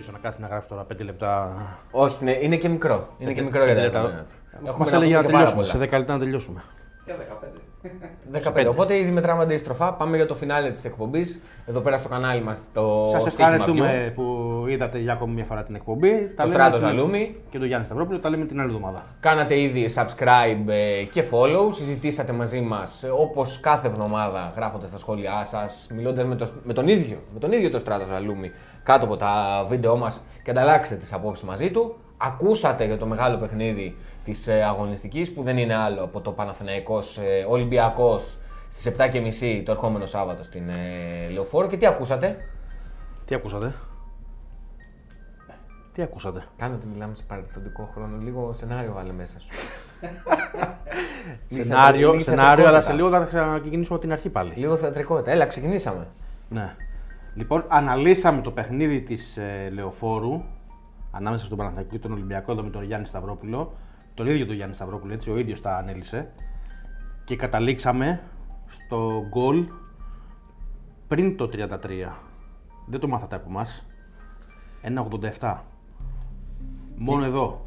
πίσω 0.00 0.12
να 0.12 0.18
κάτσει 0.18 0.40
να 0.40 0.46
γράψει 0.46 0.68
τώρα 0.68 0.86
5 0.92 1.04
λεπτά. 1.04 1.54
Όχι, 1.90 2.16
είναι, 2.22 2.38
είναι 2.40 2.56
και 2.56 2.68
μικρό. 2.68 3.08
Είναι 3.18 3.32
και 3.32 3.42
μικρό 3.42 3.64
για 3.64 3.74
τα 3.74 3.80
λεπτά. 3.80 4.00
δεδομένα. 4.00 4.26
Έχουμε 4.66 4.90
να 4.90 4.96
έλεγε 4.96 5.12
πούμε 5.12 5.22
να 5.22 5.26
και 5.26 5.32
πάρα 5.32 5.44
τελειώσουμε. 5.44 5.62
πολλά. 5.72 5.84
Σε 5.84 5.96
10 5.96 5.98
λεπτά 5.98 6.12
να 6.12 6.18
τελειώσουμε. 6.18 6.62
Και 7.04 7.12
15. 7.12 7.59
15. 8.32 8.66
Οπότε 8.68 8.96
ήδη 8.98 9.10
μετράμε 9.10 9.42
αντίστροφα. 9.42 9.92
Πάμε 9.94 10.16
για 10.16 10.26
το 10.26 10.34
φινάλε 10.34 10.70
της 10.70 10.84
εκπομπής. 10.84 11.42
Εδώ 11.66 11.80
πέρα 11.80 11.96
στο 11.96 12.08
κανάλι 12.08 12.42
μας 12.42 12.68
το 12.72 13.08
Σας 13.10 13.22
στοίχημα 13.22 13.54
ευχαριστούμε 13.54 14.08
View. 14.08 14.14
που 14.14 14.64
είδατε 14.68 14.98
για 14.98 15.12
ακόμη 15.12 15.32
μια 15.34 15.44
φορά 15.44 15.62
την 15.62 15.74
εκπομπή. 15.74 16.10
Τα 16.10 16.44
Το 16.44 16.50
λέμε 16.50 16.54
Στράτος 16.64 16.80
την- 16.80 16.88
Ζαλούμι. 16.88 17.36
Και 17.50 17.58
το 17.58 17.64
Γιάννης 17.64 17.88
Σταυρόπουλο. 17.88 18.18
Τα 18.18 18.30
λέμε 18.30 18.44
την 18.44 18.60
άλλη 18.60 18.68
εβδομάδα. 18.74 19.06
Κάνατε 19.20 19.60
ήδη 19.60 19.88
subscribe 19.94 20.68
ε, 20.68 21.02
και 21.04 21.24
follow. 21.30 21.68
Συζητήσατε 21.72 22.32
μαζί 22.32 22.60
μας 22.60 23.04
όπως 23.18 23.60
κάθε 23.60 23.86
εβδομάδα 23.88 24.52
γράφοντας 24.56 24.90
τα 24.90 24.98
σχόλιά 24.98 25.44
σας, 25.44 25.88
μιλώντας 25.94 26.26
με, 26.26 26.34
το- 26.36 26.46
με 26.64 26.72
τον 26.72 26.88
ίδιο, 26.88 27.18
με 27.32 27.38
τον 27.38 27.52
ίδιο 27.52 27.70
το 27.70 27.78
Στράτος 27.78 28.08
Ζαλούμι 28.08 28.50
κάτω 28.82 29.04
από 29.04 29.16
τα 29.16 29.64
βίντεό 29.68 29.96
μας 29.96 30.22
και 30.42 30.50
ανταλλάξετε 30.50 31.00
τις 31.00 31.12
απόψεις 31.12 31.46
μαζί 31.46 31.70
του. 31.70 31.96
Ακούσατε 32.22 32.84
για 32.84 32.98
το 32.98 33.06
μεγάλο 33.06 33.36
παιχνίδι 33.36 33.96
της 34.24 34.48
αγωνιστικής 34.48 35.32
που 35.32 35.42
δεν 35.42 35.58
είναι 35.58 35.74
άλλο 35.74 36.04
από 36.04 36.20
το 36.20 36.32
Παναθηναϊκός 36.32 37.18
ε, 37.18 37.44
Ολυμπιακός 37.48 38.38
στις 38.68 38.94
7.30 38.98 39.62
το 39.64 39.70
ερχόμενο 39.72 40.06
Σάββατο 40.06 40.42
στην 40.42 40.68
ε, 40.68 41.28
Λεωφόρο. 41.32 41.66
Και 41.66 41.76
τι 41.76 41.86
ακούσατε; 41.86 42.36
Τι 43.24 43.34
ακούσατε; 43.34 43.74
Τι 45.92 46.02
ακούσατε; 46.02 46.44
Κάνω 46.56 46.74
ότι 46.74 46.86
μιλάμε 46.86 47.14
σε 47.14 47.22
παρελθοντικό 47.28 47.90
χρόνο. 47.94 48.16
Λίγο 48.16 48.52
σενάριο 48.52 48.92
βάλε 48.92 49.12
μέσα 49.12 49.40
σου. 49.40 49.48
Σενάριο, 51.56 52.12
λίγη 52.12 52.22
σενάριο 52.22 52.66
αλλά 52.66 52.80
θεατρικότητα. 52.80 53.30
σε 53.30 53.36
λίγο 53.36 53.44
θα 53.44 53.58
ξεκινήσουμε 53.60 53.94
από 53.94 54.04
την 54.04 54.12
αρχή 54.12 54.28
πάλι. 54.28 54.52
Λίγο 54.56 54.76
θεατρικότητα. 54.76 55.30
Έλα, 55.30 55.46
ξεκινήσαμε. 55.46 56.06
Ναι. 56.48 56.74
Λοιπόν, 57.34 57.64
αναλύσαμε 57.68 58.40
το 58.40 58.50
παιχνίδι 58.50 59.00
της 59.00 59.36
ε, 59.36 59.68
Λεωφόρου 59.72 60.42
ανάμεσα 61.10 61.44
στον 61.44 61.58
Παναθηναϊκό 61.58 61.90
και 61.90 61.98
τον 61.98 62.12
Ολυμπιακό 62.12 62.52
εδώ 62.52 62.62
με 62.62 62.70
τον 62.70 62.84
Γιάννη 62.84 63.06
Σταυρόπουλο. 63.06 63.72
Τον 64.14 64.26
ίδιο 64.26 64.46
τον 64.46 64.54
Γιάννη 64.54 64.74
Σταυρόπουλο, 64.74 65.12
έτσι, 65.12 65.30
ο 65.30 65.38
ίδιος 65.38 65.60
τα 65.60 65.76
ανέλησε. 65.76 66.30
Και 67.24 67.36
καταλήξαμε 67.36 68.20
στο 68.66 69.26
γκολ 69.28 69.68
πριν 71.08 71.36
το 71.36 71.50
33. 71.52 72.12
Δεν 72.86 73.00
το 73.00 73.08
μάθατε 73.08 73.36
από 73.36 73.48
εμάς. 73.48 73.86
1,87. 75.38 75.56
Μόνο 76.96 77.24
εδώ. 77.24 77.66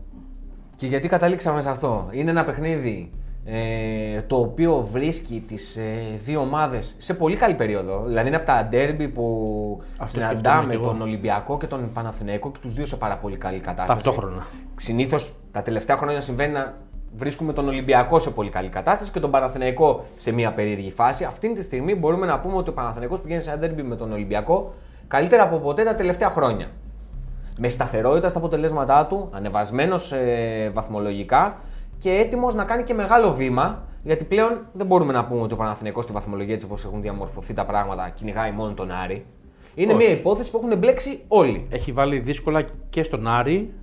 Και 0.75 0.87
γιατί 0.87 1.07
καταλήξαμε 1.07 1.61
σε 1.61 1.69
αυτό; 1.69 2.09
Είναι 2.11 2.29
ένα 2.29 2.45
παιχνίδι 2.45 3.11
ε, 3.45 4.21
το 4.21 4.35
οποίο 4.35 4.87
βρίσκει 4.91 5.43
τις 5.47 5.77
ε, 5.77 6.17
δύο 6.17 6.39
ομάδες 6.39 6.95
σε 6.97 7.13
πολύ 7.13 7.35
καλή 7.35 7.53
περίοδο. 7.53 8.03
Δηλαδή 8.05 8.27
είναι 8.27 8.35
από 8.35 8.45
τα 8.45 8.67
ντέρμπι 8.69 9.07
που 9.07 9.81
Αυτό 9.99 10.19
συναντάμε 10.19 10.37
σκεφτόμουν 10.39 10.69
κι 10.69 10.75
εγώ. 10.75 10.87
τον 10.87 11.01
Ολυμπιακό 11.01 11.57
και 11.57 11.67
τον 11.67 11.89
Παναθηναϊκό 11.93 12.51
και 12.51 12.59
τους 12.61 12.73
δύο 12.73 12.85
σε 12.85 12.95
πάρα 12.95 13.17
πολύ 13.17 13.37
καλή 13.37 13.59
κατάσταση. 13.59 14.03
Ταυτόχρονα. 14.03 14.47
Συνήθως 14.75 15.33
τα 15.51 15.61
τελευταία 15.61 15.97
χρόνια 15.97 16.19
συμβαίνει 16.19 16.53
να 16.53 16.73
βρίσκουμε 17.15 17.53
τον 17.53 17.67
Ολυμπιακό 17.67 18.19
σε 18.19 18.29
πολύ 18.29 18.49
καλή 18.49 18.69
κατάσταση 18.69 19.11
και 19.11 19.19
τον 19.19 19.31
Παναθηναϊκό 19.31 20.05
σε 20.15 20.31
μια 20.31 20.53
περίεργη 20.53 20.91
φάση. 20.91 21.23
Αυτή 21.23 21.53
τη 21.53 21.61
στιγμή 21.61 21.95
μπορούμε 21.95 22.25
να 22.25 22.39
πούμε 22.39 22.55
ότι 22.55 22.69
ο 22.69 22.73
Παναθηναϊκός 22.73 23.21
πηγαίνει 23.21 23.41
σε 23.41 23.49
ένα 23.49 23.59
ντέρμπι 23.59 23.83
με 23.83 23.95
τον 23.95 24.11
Ολυμπιακό 24.11 24.73
καλύτερα 25.07 25.43
από 25.43 25.57
ποτέ 25.57 25.83
τα 25.83 25.95
τελευταία 25.95 26.29
χρόνια. 26.29 26.67
Με 27.57 27.69
σταθερότητα 27.69 28.29
στα 28.29 28.37
αποτελέσματά 28.37 29.05
του, 29.05 29.29
ανεβασμένος 29.31 30.11
ε, 30.11 30.71
βαθμολογικά 30.73 31.57
και 32.03 32.11
έτοιμος 32.11 32.53
να 32.53 32.63
κάνει 32.63 32.83
και 32.83 32.93
μεγάλο 32.93 33.33
βήμα. 33.33 33.83
Γιατί 34.03 34.23
πλέον 34.23 34.65
δεν 34.73 34.85
μπορούμε 34.85 35.13
να 35.13 35.25
πούμε 35.25 35.41
ότι 35.41 35.53
ο 35.53 35.57
Παναθηναϊκός 35.57 36.03
στη 36.03 36.13
βαθμολογία 36.13 36.53
έτσι 36.53 36.65
όπως 36.65 36.85
έχουν 36.85 37.01
διαμορφωθεί 37.01 37.53
τα 37.53 37.65
πράγματα 37.65 38.09
κυνηγάει 38.09 38.51
μόνο 38.51 38.73
τον 38.73 38.91
Άρη. 38.91 39.25
Είναι 39.75 39.93
Όχι. 39.93 40.03
μια 40.03 40.13
υπόθεση 40.13 40.51
που 40.51 40.61
έχουν 40.63 40.77
μπλέξει 40.77 41.19
όλοι. 41.27 41.65
Έχει 41.69 41.91
βάλει 41.91 42.19
δύσκολα 42.19 42.65
και 42.89 43.03
στον 43.03 43.27
Άρη 43.27 43.73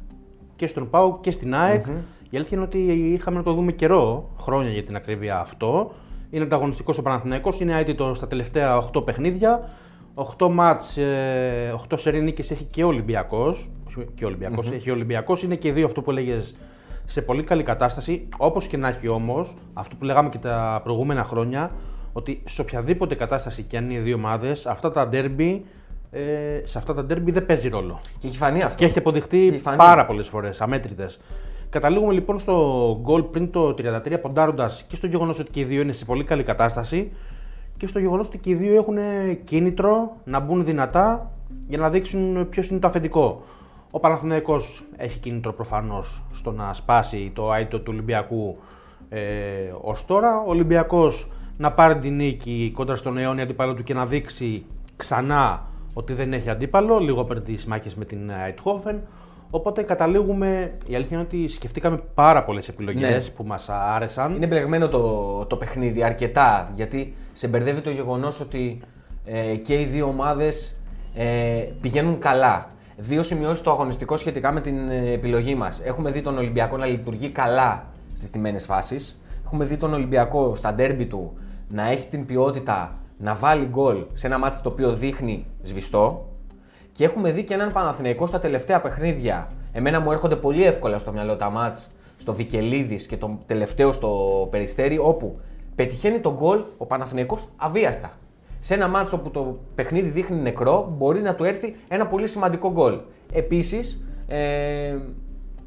και 0.56 0.66
στον 0.66 0.90
Πάου 0.90 1.20
και 1.20 1.30
στην 1.30 1.54
ΑΕΚ. 1.54 1.86
Η 2.30 2.36
αλήθεια 2.36 2.56
είναι 2.56 2.66
ότι 2.66 2.78
είχαμε 3.12 3.36
να 3.36 3.42
το 3.42 3.52
δούμε 3.52 3.72
καιρό, 3.72 4.30
χρόνια 4.40 4.70
για 4.70 4.84
την 4.84 4.96
ακρίβεια 4.96 5.38
αυτό. 5.38 5.92
Είναι 6.30 6.44
ανταγωνιστικός 6.44 6.98
ο 6.98 7.02
Παναθηναϊκός, 7.02 7.60
είναι 7.60 7.78
αίτητο 7.78 8.14
στα 8.14 8.28
τελευταία 8.28 8.76
8 8.94 9.04
παιχνίδια. 9.04 9.68
8 10.14 10.48
μάτς, 10.48 10.96
ε, 10.96 11.72
8 11.88 11.96
σερή 11.96 12.20
νίκες 12.20 12.50
έχει 12.50 12.64
και 12.64 12.84
ο 12.84 12.86
Ολυμπιακός. 12.86 13.70
Όχι 13.88 14.06
Και 14.14 14.24
ο 14.24 14.26
ολυμπιακος 14.26 14.70
έχει 14.70 14.90
ο 14.90 14.92
Ολυμπιακός, 14.92 15.42
είναι 15.42 15.54
και 15.54 15.68
οι 15.68 15.72
δύο 15.72 15.84
αυτό 15.84 16.02
που 16.02 16.10
έλεγες 16.10 16.54
σε 17.10 17.22
πολύ 17.22 17.42
καλή 17.42 17.62
κατάσταση. 17.62 18.28
Όπως 18.38 18.66
και 18.66 18.76
να 18.76 18.88
έχει 18.88 19.08
όμως, 19.08 19.54
αυτό 19.72 19.96
που 19.96 20.04
λέγαμε 20.04 20.28
και 20.28 20.38
τα 20.38 20.80
προηγούμενα 20.84 21.24
χρόνια, 21.24 21.70
ότι 22.12 22.42
σε 22.44 22.60
οποιαδήποτε 22.60 23.14
κατάσταση 23.14 23.62
και 23.62 23.76
αν 23.76 23.84
είναι 23.84 23.94
οι 23.94 23.98
δύο 23.98 24.14
ομάδες, 24.16 24.66
αυτά 24.66 24.90
τα 24.90 25.08
ντέρμπι, 25.08 25.64
ε, 26.10 26.20
σε 26.64 26.78
αυτά 26.78 26.94
τα 26.94 27.04
ντέρμπι 27.04 27.30
δεν 27.30 27.46
παίζει 27.46 27.68
ρόλο. 27.68 28.00
Και 28.18 28.26
έχει 28.26 28.36
φανεί 28.36 28.62
αυτό. 28.62 28.76
Και 28.76 28.84
έχει 28.84 28.98
αποδειχτεί 28.98 29.48
Έχει 29.48 29.58
φανεί. 29.58 29.76
πάρα 29.76 30.06
πολλές 30.06 30.28
φορές, 30.28 30.60
αμέτρητες. 30.60 31.18
Καταλήγουμε 31.68 32.12
λοιπόν 32.12 32.38
στο 32.38 32.98
γκολ 33.02 33.22
πριν 33.22 33.50
το 33.50 33.74
33, 33.74 34.18
ποντάροντας 34.20 34.84
και 34.88 34.96
στο 34.96 35.06
γεγονός 35.06 35.38
ότι 35.38 35.50
και 35.50 35.60
οι 35.60 35.64
δύο 35.64 35.80
είναι 35.80 35.92
σε 35.92 36.04
πολύ 36.04 36.24
καλή 36.24 36.42
κατάσταση 36.42 37.10
και 37.76 37.86
στο 37.86 37.98
γεγονός 37.98 38.26
ότι 38.26 38.38
και 38.38 38.50
οι 38.50 38.54
δύο 38.54 38.74
έχουν 38.74 38.96
κίνητρο 39.44 40.16
να 40.24 40.40
μπουν 40.40 40.64
δυνατά 40.64 41.30
για 41.68 41.78
να 41.78 41.88
δείξουν 41.90 42.48
ποιος 42.48 42.68
είναι 42.68 42.78
το 42.78 42.86
αφεντικό. 42.88 43.42
Ο 43.90 44.00
Παναθηναϊκός 44.00 44.82
έχει 44.96 45.18
κίνητρο 45.18 45.52
προφανώς 45.52 46.22
στο 46.32 46.52
να 46.52 46.72
σπάσει 46.72 47.30
το 47.34 47.50
άιτο 47.50 47.78
του 47.78 47.90
Ολυμπιακού 47.92 48.58
ε, 49.08 49.20
ως 49.80 50.04
τώρα. 50.04 50.40
Ο 50.40 50.50
Ολυμπιακός 50.50 51.30
να 51.56 51.72
πάρει 51.72 51.98
την 51.98 52.16
νίκη 52.16 52.70
κόντρα 52.74 52.96
στον 52.96 53.18
αιώνιο 53.18 53.42
αντίπαλο 53.42 53.74
του 53.74 53.82
και 53.82 53.94
να 53.94 54.06
δείξει 54.06 54.64
ξανά 54.96 55.66
ότι 55.94 56.12
δεν 56.12 56.32
έχει 56.32 56.50
αντίπαλο, 56.50 56.98
λίγο 56.98 57.24
πριν 57.24 57.42
τι 57.42 57.68
μάχε 57.68 57.90
με 57.96 58.04
την 58.04 58.30
Αιτχόφεν. 58.46 59.00
Οπότε 59.50 59.82
καταλήγουμε, 59.82 60.76
η 60.86 60.94
αλήθεια 60.94 61.16
είναι 61.16 61.26
ότι 61.26 61.48
σκεφτήκαμε 61.48 62.00
πάρα 62.14 62.44
πολλές 62.44 62.68
επιλογές 62.68 63.28
Ναι. 63.28 63.34
που 63.34 63.44
μας 63.44 63.68
άρεσαν. 63.68 64.34
Είναι 64.34 64.46
μπλεγμένο 64.46 64.88
το, 64.88 65.44
το 65.44 65.56
παιχνίδι 65.56 66.02
αρκετά 66.02 66.70
γιατί 66.74 67.14
σε 67.32 67.48
μπερδεύει 67.48 67.80
το 67.80 67.90
γεγονός 67.90 68.40
ότι 68.40 68.80
ε, 69.24 69.54
και 69.56 69.80
οι 69.80 69.84
δύο 69.84 70.06
ομάδες 70.06 70.76
ε, 71.14 71.64
πηγαίνουν 71.80 72.18
καλά. 72.18 72.70
Δύο 73.02 73.22
σημειώσεις 73.22 73.62
το 73.62 73.70
αγωνιστικό 73.70 74.16
σχετικά 74.16 74.52
με 74.52 74.60
την 74.60 74.88
ε, 74.88 75.12
επιλογή 75.12 75.54
μας. 75.54 75.80
Έχουμε 75.84 76.10
δει 76.10 76.22
τον 76.22 76.38
Ολυμπιακό 76.38 76.76
να 76.76 76.86
λειτουργεί 76.86 77.28
καλά 77.28 77.86
στις 78.14 78.30
τιμένες 78.30 78.64
φάσεις. 78.64 79.22
Έχουμε 79.44 79.64
δει 79.64 79.76
τον 79.76 79.94
Ολυμπιακό 79.94 80.54
στα 80.54 80.74
ντέρμπι 80.74 81.06
του 81.06 81.32
να 81.68 81.90
έχει 81.90 82.06
την 82.06 82.26
ποιότητα 82.26 82.98
να 83.18 83.34
βάλει 83.34 83.64
γκολ 83.64 84.04
σε 84.12 84.26
ένα 84.26 84.38
μάτι 84.38 84.58
το 84.62 84.68
οποίο 84.68 84.92
δείχνει 84.92 85.46
σβηστό. 85.62 86.28
Και 86.92 87.04
έχουμε 87.04 87.32
δει 87.32 87.44
και 87.44 87.54
έναν 87.54 87.72
Παναθηναϊκό 87.72 88.26
στα 88.26 88.38
τελευταία 88.38 88.80
παιχνίδια. 88.80 89.52
Εμένα 89.72 90.00
μου 90.00 90.12
έρχονται 90.12 90.36
πολύ 90.36 90.64
εύκολα 90.64 90.98
στο 90.98 91.12
μυαλό 91.12 91.36
τα 91.36 91.50
μάτς 91.50 91.90
στο 92.16 92.34
Βικελίδης 92.34 93.06
και 93.06 93.16
το 93.16 93.38
τελευταίο 93.46 93.92
στο 93.92 94.48
Περιστέρι, 94.50 94.98
όπου 94.98 95.40
πετυχαίνει 95.74 96.18
τον 96.18 96.32
γκολ 96.32 96.60
ο 96.78 96.86
Παναθηναϊκός 96.86 97.48
αβίαστα. 97.56 98.10
Σε 98.60 98.74
ένα 98.74 98.88
μάτς 98.88 99.12
όπου 99.12 99.30
το 99.30 99.58
παιχνίδι 99.74 100.08
δείχνει 100.08 100.36
νεκρό, 100.36 100.94
μπορεί 100.98 101.20
να 101.20 101.34
του 101.34 101.44
έρθει 101.44 101.76
ένα 101.88 102.06
πολύ 102.06 102.26
σημαντικό 102.26 102.70
γκολ. 102.70 102.98
Επίσης, 103.32 104.04
ε, 104.26 104.96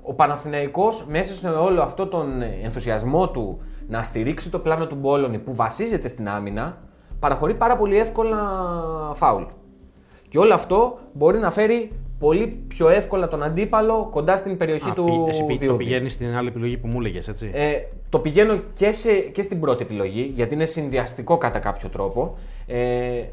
ο 0.01 0.13
Παναθηναϊκός 0.13 1.05
μέσα 1.09 1.33
σε 1.33 1.47
όλο 1.47 1.81
αυτό 1.81 2.07
τον 2.07 2.41
ενθουσιασμό 2.41 3.29
του 3.29 3.61
να 3.87 4.03
στηρίξει 4.03 4.49
το 4.49 4.59
πλάνο 4.59 4.87
του 4.87 4.95
Μπόλωνη 4.95 5.39
που 5.39 5.55
βασίζεται 5.55 6.07
στην 6.07 6.29
άμυνα, 6.29 6.77
παραχωρεί 7.19 7.53
πάρα 7.53 7.77
πολύ 7.77 7.97
εύκολα 7.97 8.39
φάουλ. 9.13 9.43
Και 10.27 10.37
όλο 10.37 10.53
αυτό 10.53 10.99
μπορεί 11.13 11.39
να 11.39 11.51
φέρει 11.51 11.91
πολύ 12.23 12.47
πιο 12.67 12.89
εύκολα 12.89 13.27
τον 13.27 13.43
αντίπαλο 13.43 14.07
κοντά 14.11 14.35
στην 14.35 14.57
περιοχή 14.57 14.89
Α, 14.89 14.93
του 14.93 15.03
πη- 15.03 15.27
εσύ 15.29 15.43
πη- 15.45 15.57
το 15.59 15.65
Διούδη. 15.65 15.83
πηγαίνεις 15.83 16.13
στην 16.13 16.35
άλλη 16.35 16.47
επιλογή 16.47 16.77
που 16.77 16.87
μου 16.87 16.99
έλεγε, 16.99 17.19
έτσι; 17.29 17.51
Ε, 17.53 17.73
το 18.09 18.19
πηγαίνω 18.19 18.59
και, 18.73 18.91
σε, 18.91 19.13
και 19.13 19.41
στην 19.41 19.59
πρώτη 19.59 19.83
επιλογή, 19.83 20.31
γιατί 20.35 20.53
είναι 20.53 20.65
συνδυαστικό 20.65 21.37
κατά 21.37 21.59
κάποιο 21.59 21.89
τρόπο. 21.89 22.37
Ε, 22.67 23.23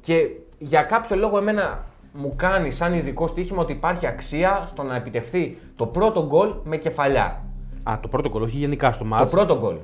και 0.00 0.28
για 0.58 0.82
κάποιο 0.82 1.16
λόγο 1.16 1.38
εμένα 1.38 1.84
μου 2.12 2.32
κάνει 2.36 2.70
σαν 2.70 2.94
ειδικό 2.94 3.26
στοίχημα 3.26 3.60
ότι 3.62 3.72
υπάρχει 3.72 4.06
αξία 4.06 4.62
στο 4.66 4.82
να 4.82 4.96
επιτευχθεί 4.96 5.56
το 5.76 5.86
πρώτο 5.86 6.26
γκολ 6.26 6.48
με 6.64 6.76
κεφαλιά. 6.76 7.42
Α, 7.82 7.98
το 8.02 8.08
πρώτο 8.08 8.28
γκολ, 8.28 8.42
όχι 8.42 8.56
γενικά 8.56 8.92
στο 8.92 9.02
Το 9.02 9.08
μάτς. 9.08 9.32
πρώτο 9.32 9.58
γκολ. 9.58 9.76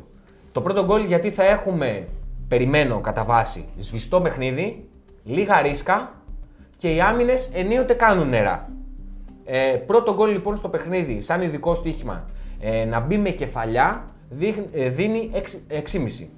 Το 0.52 0.60
πρώτο 0.60 0.84
γκολ 0.84 1.04
γιατί 1.04 1.31
θα 1.31 1.44
έχουμε, 1.44 2.06
περιμένω 2.48 3.00
κατά 3.00 3.25
βάση, 3.25 3.64
σβηστό 3.78 4.20
παιχνίδι, 4.20 4.88
λίγα 5.25 5.62
ρίσκα 5.62 6.14
και 6.81 6.94
οι 6.94 7.00
άμυνες 7.00 7.50
ενίοτε 7.55 7.94
κάνουν 7.94 8.29
νερά. 8.29 8.69
Ε, 9.44 9.77
πρώτο 9.87 10.15
γκολ 10.15 10.31
λοιπόν 10.31 10.56
στο 10.56 10.69
παιχνίδι, 10.69 11.21
σαν 11.21 11.43
ειδικό 11.43 11.75
στοίχημα, 11.75 12.25
ε, 12.61 12.85
να 12.85 13.00
μπει 13.00 13.19
με 13.19 13.31
κεφαλιά 13.31 14.05
δείχνει- 14.31 14.69
ε, 14.73 14.88
δίνει 14.88 15.31
6,5. 15.69 16.31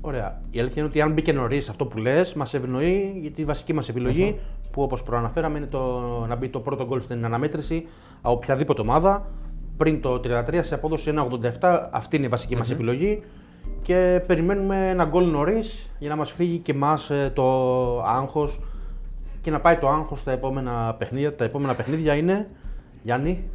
Ωραία. 0.00 0.40
Η 0.50 0.58
αλήθεια 0.58 0.76
είναι 0.82 0.90
ότι 0.90 1.00
αν 1.00 1.12
μπήκε 1.12 1.32
νωρίς 1.32 1.68
αυτό 1.68 1.86
που 1.86 1.98
λες, 1.98 2.34
μας 2.34 2.54
ευνοεί 2.54 3.18
γιατί 3.20 3.40
η 3.40 3.44
βασική 3.44 3.72
μας 3.72 3.88
επιλογη 3.88 4.38
που 4.70 4.82
όπως 4.82 5.02
προαναφέραμε 5.02 5.58
είναι 5.58 5.66
το, 5.66 6.00
να 6.28 6.34
μπει 6.36 6.48
το 6.48 6.60
πρώτο 6.60 6.86
γκολ 6.86 7.00
στην 7.00 7.24
αναμέτρηση 7.24 7.86
από 8.22 8.34
οποιαδήποτε 8.34 8.80
ομάδα 8.80 9.26
πριν 9.76 10.00
το 10.00 10.20
33 10.24 10.60
σε 10.64 10.74
απόδοση 10.74 11.12
1,87. 11.60 11.88
Αυτή 11.90 12.16
είναι 12.16 12.26
η 12.26 12.28
βασική 12.28 12.56
μας 12.56 12.70
επιλογή. 12.70 13.22
Και 13.82 14.22
περιμένουμε 14.26 14.88
ένα 14.90 15.04
γκολ 15.04 15.24
νωρίς 15.30 15.90
για 15.98 16.08
να 16.08 16.16
μας 16.16 16.30
φύγει 16.30 16.58
και 16.58 16.72
εμάς 16.72 17.10
το 17.32 17.44
άγχος 18.02 18.60
και 19.46 19.52
να 19.52 19.60
πάει 19.60 19.76
το 19.76 19.88
άγχος 19.88 20.20
στα 20.20 20.32
επόμενα 20.32 20.94
παιχνίδια. 20.98 21.34
Τα 21.34 21.44
επόμενα 21.44 21.74
παιχνίδια 21.74 22.14
είναι. 22.14 22.48
Γιάννη, 23.02 23.50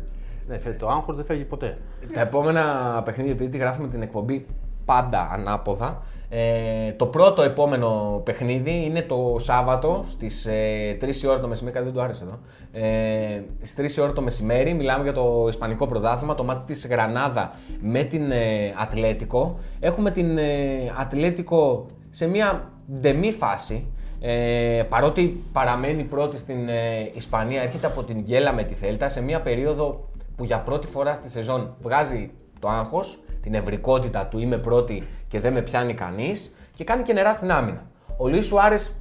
ναι, 0.47 0.57
το 0.57 0.89
άγχος 0.89 1.15
δεν 1.15 1.25
φεύγει 1.25 1.43
ποτέ. 1.43 1.77
Τα 2.13 2.21
επόμενα 2.21 2.63
παιχνίδια, 3.05 3.31
επειδή 3.31 3.49
τη 3.49 3.57
γράφουμε 3.57 3.88
την 3.88 4.01
εκπομπή 4.01 4.45
πάντα 4.85 5.29
ανάποδα, 5.31 6.03
ε, 6.29 6.91
το 6.91 7.05
πρώτο 7.05 7.41
επόμενο 7.41 8.21
παιχνίδι 8.23 8.83
είναι 8.85 9.01
το 9.01 9.35
Σάββατο 9.39 10.03
στις 10.07 10.45
ε, 10.45 10.97
3 11.01 11.15
η 11.23 11.27
ώρα 11.27 11.39
το 11.39 11.47
μεσημέρι. 11.47 11.75
Κάτι 11.75 11.85
δεν 11.85 11.95
του 11.95 12.01
άρεσε 12.01 12.23
εδώ. 12.23 12.39
Ε, 12.71 13.41
στις 13.61 13.95
3 13.95 13.97
η 13.97 14.01
ώρα 14.01 14.13
το 14.13 14.21
μεσημέρι 14.21 14.73
μιλάμε 14.73 15.03
για 15.03 15.13
το 15.13 15.45
Ισπανικό 15.49 15.88
πρωτάθλημα, 15.88 16.35
το 16.35 16.43
μάτι 16.43 16.63
της 16.65 16.88
Γρανάδα 16.88 17.51
με 17.81 18.03
την 18.03 18.31
ε, 18.31 18.73
Ατλέτικο. 18.81 19.57
Έχουμε 19.79 20.11
την 20.11 20.38
ε, 20.38 20.93
Ατλέτικο 20.99 21.85
σε 22.09 22.27
μια 22.27 22.71
ντεμή 22.97 23.31
φάση. 23.31 23.88
Ε, 24.23 24.83
παρότι 24.89 25.44
παραμένει 25.51 26.03
πρώτη 26.03 26.38
στην 26.38 26.69
ε, 26.69 27.12
Ισπανία, 27.13 27.62
έρχεται 27.62 27.88
από 27.88 28.03
την 28.03 28.21
Γκέλα 28.21 28.53
με 28.53 28.63
τη 28.63 28.73
Θέλτα 28.73 29.09
σε 29.09 29.21
μια 29.21 29.41
περίοδο 29.41 30.09
που 30.35 30.44
για 30.44 30.59
πρώτη 30.59 30.88
φορά 30.88 31.13
στη 31.13 31.29
σεζόν 31.29 31.75
βγάζει 31.81 32.31
το 32.59 32.69
άγχος, 32.69 33.19
την 33.41 33.53
ευρικότητα 33.53 34.25
του 34.25 34.39
είμαι 34.39 34.57
πρώτη 34.57 35.03
και 35.27 35.39
δεν 35.39 35.53
με 35.53 35.62
πιάνει 35.62 35.94
κανείς 35.94 36.56
και 36.73 36.83
κάνει 36.83 37.01
και 37.01 37.13
νερά 37.13 37.33
στην 37.33 37.51
άμυνα. 37.51 37.85
Ο 38.18 38.27
Λουίς 38.27 38.45
Σουάρες 38.45 38.95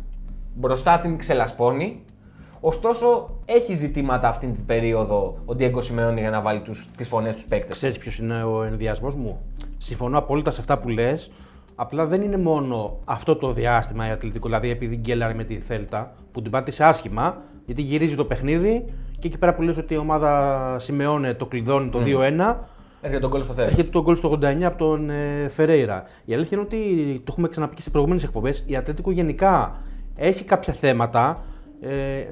μπροστά 0.55 0.99
την 0.99 1.19
ξελασπώνει. 1.19 2.05
Ωστόσο, 2.61 3.39
έχει 3.45 3.75
ζητήματα 3.75 4.29
αυτή 4.29 4.47
την 4.47 4.67
περίοδο 4.67 5.39
ο 5.45 5.55
Ντιέγκο 5.55 5.81
Σιμεώνη 5.81 6.21
για 6.21 6.31
να 6.31 6.41
βάλει 6.41 6.63
τις 6.97 7.09
φωνές 7.09 7.35
τους 7.35 7.47
παίκτες. 7.47 7.77
Ξέρεις 7.77 7.99
ποιος 7.99 8.19
είναι 8.19 8.43
ο 8.43 8.63
ενδιασμός 8.63 9.15
μου; 9.15 9.41
Συμφωνώ 9.77 10.19
απόλυτα 10.19 10.51
σε 10.51 10.61
αυτά 10.61 10.79
που 10.79 10.89
λες. 10.89 11.31
Απλά 11.83 12.07
δεν 12.07 12.23
είναι 12.23 12.37
μόνο 12.37 12.99
αυτό 13.05 13.37
το 13.37 13.53
διάστημα 13.53 14.09
η 14.09 14.11
Ατλητικό, 14.11 14.47
δηλαδή 14.47 14.71
επειδή 14.71 14.97
γκέλαρε 14.97 15.35
με 15.35 15.45
τη 15.45 15.61
Θέλτα, 15.61 16.13
που 16.33 16.43
την 16.43 16.51
πάτησε 16.51 16.85
άσχημα, 16.85 17.37
γιατί 17.67 17.83
γυρίζει 17.83 18.15
το 18.17 18.25
παιχνίδι 18.25 18.85
και 19.19 19.27
εκεί 19.27 19.39
πέρα 19.39 19.55
που 19.55 19.63
λες 19.63 19.79
ότι 19.79 19.95
η 19.95 19.97
ομάδα 19.97 20.77
Σιμεώνε 20.79 21.35
το 21.35 21.47
κλειδώνει 21.47 21.89
το 21.89 21.99
2-1, 21.99 22.57
Έρχεται 23.01 23.21
τον 23.21 23.31
γκολ 23.31 23.43
στο 23.43 23.53
τέλο. 23.53 23.67
Έρχεται 23.67 23.91
τον 23.91 24.03
γκολ 24.03 24.17
στο 24.17 24.39
89 24.43 24.63
από 24.63 24.79
τον 24.79 25.11
ε, 25.11 25.49
Φερέιρα. 25.49 26.05
Η 26.25 26.35
αλήθεια 26.35 26.59
είναι 26.59 26.67
ότι 26.67 27.15
το 27.19 27.25
έχουμε 27.29 27.49
ξαναπεί 27.49 27.75
και 27.75 27.83
σε 27.83 27.91
προηγούμενες 27.91 28.25
εκπομπές. 28.25 28.65
Η 28.67 28.77
Ατλέτικο 28.77 29.11
γενικά 29.11 29.77
έχει 30.17 30.45
κάποια 30.45 30.73
θέματα. 30.73 31.43
Ε, 31.81 32.25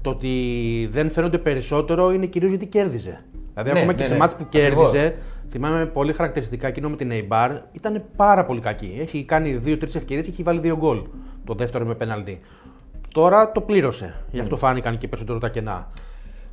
το 0.00 0.10
ότι 0.10 0.88
δεν 0.90 1.10
φαίνονται 1.10 1.38
περισσότερο 1.38 2.12
είναι 2.12 2.26
κυρίως 2.26 2.50
γιατί 2.50 2.66
κέρδιζε. 2.66 3.24
Δηλαδή, 3.62 3.72
Ναι, 3.72 3.78
ακόμα 3.78 3.92
ναι, 3.92 3.98
και 3.98 4.04
σε 4.04 4.12
ναι. 4.12 4.18
μάτς 4.18 4.36
που 4.36 4.48
κέρδιζε, 4.48 5.14
θυμάμαι 5.50 5.86
πολύ 5.86 6.12
χαρακτηριστικά 6.12 6.66
εκείνο 6.66 6.88
με 6.88 6.96
την 6.96 7.10
Eibar, 7.12 7.50
ήταν 7.72 8.04
πάρα 8.16 8.44
πολύ 8.44 8.60
κακή. 8.60 8.98
Έχει 9.00 9.24
κάνει 9.24 9.52
δύο-τρεις 9.52 9.94
ευκαιρίες 9.94 10.26
και 10.26 10.32
έχει 10.32 10.42
βάλει 10.42 10.60
δύο 10.60 10.76
γκολ. 10.76 11.02
Το 11.44 11.54
δεύτερο 11.54 11.84
με 11.84 11.94
πέναλτι. 11.94 12.40
Τώρα 13.14 13.52
το 13.52 13.60
πλήρωσε. 13.60 14.14
Γι' 14.30 14.40
αυτό 14.40 14.56
φάνηκαν 14.56 14.98
και 14.98 15.08
περισσότερο 15.08 15.38
τα 15.38 15.48
κενά. 15.48 15.90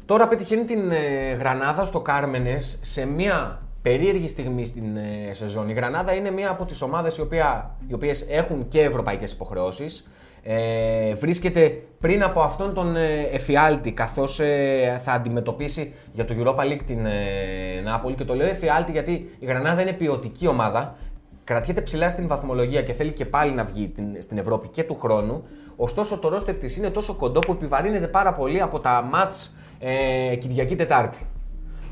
Τώρα 0.06 0.28
πετυχαίνει 0.28 0.64
την 0.64 0.92
ε, 0.92 1.34
Γρανάδα 1.34 1.86
στο 1.86 2.02
Κάρμενες 2.02 2.80
σε 2.82 3.06
μια 3.06 3.62
περίεργη 3.82 4.28
στιγμή 4.28 4.66
στην 4.66 4.98
ε, 4.98 5.34
σεζόν. 5.34 5.70
Η 5.70 5.74
Γρανάδα 5.74 6.14
είναι 6.14 6.32
μια 6.32 6.50
από 6.50 6.66
τις 6.66 6.82
ομάδες 6.82 7.18
οι, 7.18 7.22
οποία, 7.22 7.76
οι 7.88 7.94
οποίες 7.94 8.26
έχουν 8.30 8.68
και 8.68 8.82
ευρωπαϊκές 8.82 9.32
υποχρεώσεις. 9.32 10.08
Ε, 10.48 11.14
βρίσκεται 11.14 11.82
πριν 12.00 12.24
από 12.24 12.42
αυτόν 12.42 12.74
τον 12.74 12.96
ε, 12.96 13.22
εφιάλτη 13.32 13.92
καθώς 13.92 14.40
ε, 14.40 15.00
θα 15.04 15.12
αντιμετωπίσει 15.12 15.94
για 16.14 16.26
το 16.26 16.34
Europa 16.40 16.60
League 16.72 16.82
την 16.86 17.06
ε, 17.06 17.82
Νάπολη 17.84 18.16
και 18.16 18.24
το 18.24 18.36
λέω 18.36 18.48
εφιάλτη 18.48 18.92
γιατί 18.92 19.12
η 19.40 19.46
Γρανάδα 19.46 19.82
είναι 19.82 19.94
ποιοτική 19.94 20.48
ομάδα 20.48 20.96
κρατιέται 21.44 21.82
ψηλά 21.82 22.10
στην 22.10 22.28
βαθμολογία 22.28 22.82
και 22.82 22.94
θέλει 22.94 23.12
και 23.12 23.26
πάλι 23.26 23.54
να 23.54 23.64
βγει 23.64 23.88
την- 23.88 24.22
στην 24.22 24.38
Ευρώπη 24.38 24.68
και 24.68 24.84
του 24.84 24.96
χρόνου. 24.96 25.44
Ωστόσο, 25.76 26.18
το 26.18 26.30
ρόστερ 26.30 26.56
της 26.56 26.78
είναι 26.78 26.90
τόσο 26.90 27.14
κοντό 27.16 27.40
που 27.40 27.52
επιβαρύνεται 27.52 28.08
πάρα 28.08 28.34
πολύ 28.34 28.62
από 28.62 28.80
τα 28.80 29.08
μάτς 29.12 29.56
ε, 29.80 30.36
Κυριακή 30.36 30.76
Τετάρτη. 30.76 31.18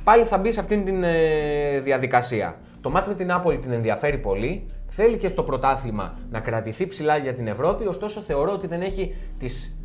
Πάλι 0.04 0.24
θα 0.24 0.38
μπει 0.38 0.52
σε 0.52 0.60
αυτήν 0.60 0.86
την 0.86 1.04
ε, 1.04 1.80
διαδικασία. 1.84 2.56
Το 2.82 2.90
μάτς 2.90 3.08
με 3.08 3.14
την 3.14 3.28
Νάπολη 3.28 3.58
την 3.58 3.72
ενδιαφέρει 3.72 4.18
πολύ. 4.18 4.68
Θέλει 4.96 5.18
και 5.18 5.28
στο 5.28 5.44
πρωτάθλημα 5.44 6.18
να 6.30 6.40
κρατηθεί 6.40 6.88
ψηλά 6.88 7.18
για 7.18 7.34
την 7.34 7.48
Ευρώπη. 7.48 7.88
Ωστόσο, 7.88 8.22
θεωρώ 8.22 8.52
ότι 8.52 8.68
δεν 8.68 8.82
έχει 8.82 9.16
τις 9.40 9.78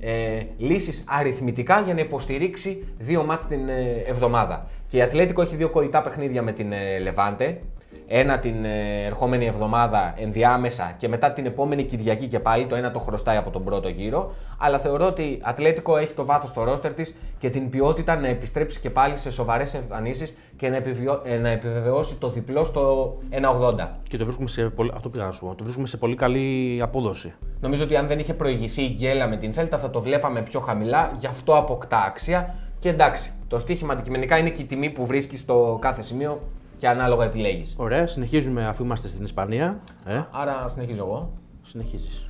ε, 0.00 0.42
λύσεις 0.56 1.04
αριθμητικά 1.06 1.80
για 1.80 1.94
να 1.94 2.00
υποστηρίξει 2.00 2.86
δύο 2.98 3.24
μάτς 3.24 3.46
την 3.46 3.68
ε, 3.68 4.02
εβδομάδα. 4.06 4.66
Και 4.88 4.96
η 4.96 5.02
Ατλέτικο 5.02 5.42
έχει 5.42 5.56
δύο 5.56 5.70
κολλητά 5.70 6.02
παιχνίδια 6.02 6.42
με 6.42 6.52
την 6.52 6.72
ε, 6.72 6.98
Λεβάντε. 6.98 7.60
Ένα 8.08 8.38
την 8.38 8.64
ε, 8.64 9.04
ερχόμενη 9.04 9.46
εβδομάδα 9.46 10.14
ενδιάμεσα 10.16 10.94
και 10.96 11.08
μετά 11.08 11.32
την 11.32 11.46
επόμενη 11.46 11.82
Κυριακή 11.82 12.26
και 12.26 12.40
πάλι. 12.40 12.66
Το 12.66 12.74
ένα 12.74 12.90
το 12.90 12.98
χρωστάει 12.98 13.36
από 13.36 13.50
τον 13.50 13.64
πρώτο 13.64 13.88
γύρο. 13.88 14.34
Αλλά 14.58 14.78
θεωρώ 14.78 15.06
ότι 15.06 15.22
η 15.22 15.40
Ατλέτικο 15.42 15.96
έχει 15.96 16.12
το 16.12 16.24
βάθος 16.24 16.48
στο 16.48 16.64
ρόστερ 16.64 16.94
της 16.94 17.16
και 17.38 17.50
την 17.50 17.70
ποιότητα 17.70 18.16
να 18.16 18.28
επιστρέψει 18.28 18.80
και 18.80 18.90
πάλι 18.90 19.16
σε 19.16 19.30
σοβαρές 19.30 19.74
εμφανίσεις 19.74 20.36
και 20.56 20.68
να, 20.68 20.76
επιβιω... 20.76 21.20
ε, 21.24 21.36
να 21.36 21.48
επιβεβαιώσει 21.48 22.16
το 22.16 22.28
διπλό 22.28 22.64
στο 22.64 23.16
1,80. 23.30 23.88
Και 24.08 24.16
το 24.16 24.24
βρίσκουμε 24.24 24.48
σε 24.48 24.62
πολύ, 24.62 24.90
αυτό 24.94 25.08
πήγα 25.08 25.24
να 25.24 25.32
σου 25.32 25.40
πω. 25.40 25.54
Το 25.54 25.62
βρίσκουμε 25.62 25.86
σε 25.86 25.96
πολύ 25.96 26.14
καλή 26.14 26.78
απόδοση. 26.82 27.34
Νομίζω 27.60 27.84
ότι 27.84 27.96
αν 27.96 28.06
δεν 28.06 28.18
είχε 28.18 28.34
προηγηθεί 28.34 28.82
η 28.82 28.94
γκέλα 28.98 29.26
με 29.26 29.36
την 29.36 29.52
Θέλτα 29.52 29.78
θα 29.78 29.90
το 29.90 30.00
βλέπαμε 30.00 30.42
πιο 30.42 30.60
χαμηλά, 30.60 31.12
γι' 31.14 31.26
αυτό 31.26 31.56
αποκτά 31.56 32.02
αξία. 32.02 32.54
Και 32.78 32.88
εντάξει, 32.88 33.32
το 33.48 33.58
στοίχημα 33.58 33.92
αντικειμενικά 33.92 34.38
είναι 34.38 34.50
και 34.50 34.62
η 34.62 34.64
τιμή 34.64 34.90
που 34.90 35.06
βρίσκει 35.06 35.36
στο 35.36 35.78
κάθε 35.80 36.02
σημείο 36.02 36.40
και 36.76 36.88
ανάλογα 36.88 37.24
επιλέγεις. 37.24 37.74
Ωραία, 37.78 38.06
συνεχίζουμε 38.06 38.66
αφού 38.66 38.84
είμαστε 38.84 39.08
στην 39.08 39.24
Ισπανία. 39.24 39.80
Ε, 40.06 40.22
Άρα 40.30 40.68
συνεχίζω 40.68 41.02
εγώ. 41.02 41.32
συνεχίζεις. 41.62 42.28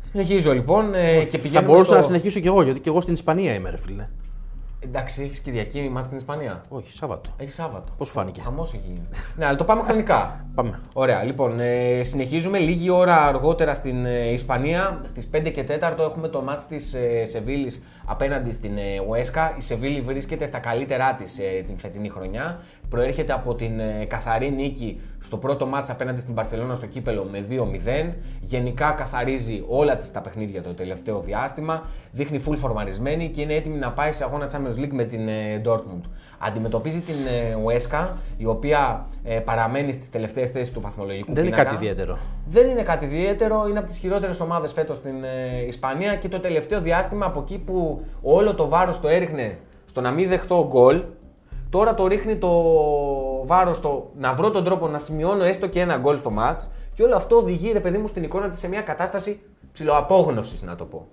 Συνεχίζω 0.00 0.52
λοιπόν 0.52 0.94
ε, 0.94 1.24
και 1.24 1.36
Θα 1.36 1.42
πηγαίνουμε 1.42 1.66
μπορούσα 1.72 1.84
στο... 1.84 1.96
να 1.96 2.02
συνεχίσω 2.02 2.40
κι 2.40 2.46
εγώ, 2.46 2.62
γιατί 2.62 2.80
κι 2.80 2.88
εγώ 2.88 3.00
στην 3.00 3.14
Ισπανία 3.14 3.54
είμαι, 3.54 3.70
ρε 3.70 3.76
φίλε. 3.76 4.08
Εντάξει, 4.80 5.22
έχεις 5.22 5.40
Κυριακή 5.40 5.88
μάτι 5.92 6.06
στην 6.06 6.18
Ισπανία. 6.18 6.64
Όχι, 6.68 6.92
Σάββατο. 6.92 7.30
Έχεις 7.36 7.54
Σάββατο. 7.54 7.92
Πώς 7.96 8.06
σου 8.06 8.12
φάνηκε; 8.12 8.40
Χαμός 8.40 8.72
έχει 8.74 8.82
γίνει. 8.86 9.08
ναι, 9.36 9.46
αλλά 9.46 9.56
το 9.56 9.64
πάμε 9.64 9.82
χρονικά. 9.82 10.40
Πάμε. 10.54 10.80
Ωραία, 10.92 11.22
λοιπόν, 11.22 11.60
ε, 11.60 12.02
συνεχίζουμε 12.02 12.58
λίγη 12.58 12.90
ώρα 12.90 13.24
αργότερα 13.26 13.74
στην 13.74 14.04
ε, 14.04 14.30
Ισπανία. 14.32 15.00
Στις 15.04 15.28
5 15.34 15.50
και 15.52 15.64
4 15.80 15.98
έχουμε 15.98 16.28
το 16.28 16.42
μάτς 16.42 16.66
της 16.66 16.94
ε, 16.94 17.24
Σεβίλης 17.24 17.82
απέναντι 18.04 18.52
στην 18.52 18.78
ε, 18.78 18.82
Ουέσκα. 19.08 19.54
Η 19.56 19.60
Σεβίλη 19.60 20.00
βρίσκεται 20.00 20.46
στα 20.46 20.58
καλύτερά 20.58 21.14
της 21.14 21.38
ε, 21.38 21.62
την 21.66 21.78
φετινή 21.78 22.08
χρονιά. 22.08 22.60
Προέρχεται 22.88 23.32
από 23.32 23.54
την 23.54 23.80
ε, 23.80 24.04
καθαρή 24.04 24.50
νίκη 24.50 25.00
στο 25.20 25.36
πρώτο 25.36 25.66
μάτς 25.66 25.90
απέναντι 25.90 26.20
στην 26.20 26.34
Παρσελόνα 26.34 26.74
στο 26.74 26.86
κύπελο 26.86 27.28
με 27.30 27.44
2-0. 27.50 28.14
Γενικά 28.40 28.90
καθαρίζει 28.90 29.64
όλα 29.68 29.96
της 29.96 30.10
τα 30.10 30.20
παιχνίδια 30.20 30.62
το 30.62 30.74
τελευταίο 30.74 31.20
διάστημα. 31.20 31.82
Δείχνει 32.12 32.44
full 32.48 32.56
φορμαρισμένη 32.56 33.28
και 33.28 33.40
είναι 33.40 33.54
έτοιμη 33.54 33.76
να 33.78 33.92
πάει 33.92 34.12
σε 34.12 34.24
αγώνα 34.24 34.46
Champions 34.52 34.78
League 34.80 34.92
με 34.92 35.04
την 35.04 35.28
ε, 35.28 35.60
Dortmund. 35.64 36.00
Αντιμετωπίζει 36.38 37.00
την 37.00 37.14
ε, 37.14 37.54
Ουέσκα, 37.64 38.16
η 38.36 38.46
οποία 38.46 39.06
ε, 39.24 39.38
παραμένει 39.38 39.92
στις 39.92 40.10
τελευταίες 40.10 40.50
θέσεις 40.50 40.72
του 40.72 40.80
βαθμολογικού 40.80 41.32
Δεν 41.32 41.44
είναι 41.44 41.52
πίνακα. 41.54 41.70
κάτι 41.70 41.84
ιδιαίτερο. 41.84 42.18
Δεν 42.48 42.68
είναι 42.68 42.82
κάτι 42.82 43.04
ιδιαίτερο, 43.04 43.66
είναι 43.68 43.78
από 43.78 43.88
τις 43.88 43.98
χειρότερες 43.98 44.40
ομάδες 44.40 44.72
φέτος 44.72 44.96
στην 44.96 45.24
ε, 45.24 45.64
Ισπανία 45.66 46.16
και 46.16 46.28
το 46.28 46.40
τελευταίο 46.40 46.80
διάστημα 46.80 47.26
από 47.26 47.40
εκεί 47.40 47.58
που 47.58 48.04
όλο 48.22 48.54
το 48.54 48.68
βάρος 48.68 49.00
το 49.00 49.08
έριχνε 49.08 49.58
στο 49.84 50.00
να 50.00 50.10
μην 50.10 50.28
δεχτώ 50.28 50.66
γκολ, 50.68 51.02
τώρα 51.70 51.94
το 51.94 52.06
ρίχνει 52.06 52.36
το 52.36 52.50
βάρος 53.44 53.76
στο 53.76 54.10
να 54.18 54.32
βρω 54.32 54.50
τον 54.50 54.64
τρόπο 54.64 54.88
να 54.88 54.98
σημειώνω 54.98 55.44
έστω 55.44 55.66
και 55.66 55.80
ένα 55.80 55.96
γκολ 55.96 56.18
στο 56.18 56.30
μάτ 56.30 56.60
και 56.94 57.02
όλο 57.02 57.16
αυτό 57.16 57.36
οδηγεί 57.36 57.72
ρε 57.72 57.80
παιδί 57.80 57.98
μου 57.98 58.06
στην 58.06 58.22
εικόνα 58.22 58.50
της 58.50 58.58
σε 58.60 58.68
μια 58.68 58.80
κατάσταση 58.80 59.40
ψηλοαπόγνωσης, 59.72 60.62
να 60.62 60.76
το 60.76 60.84
πω. 60.84 61.06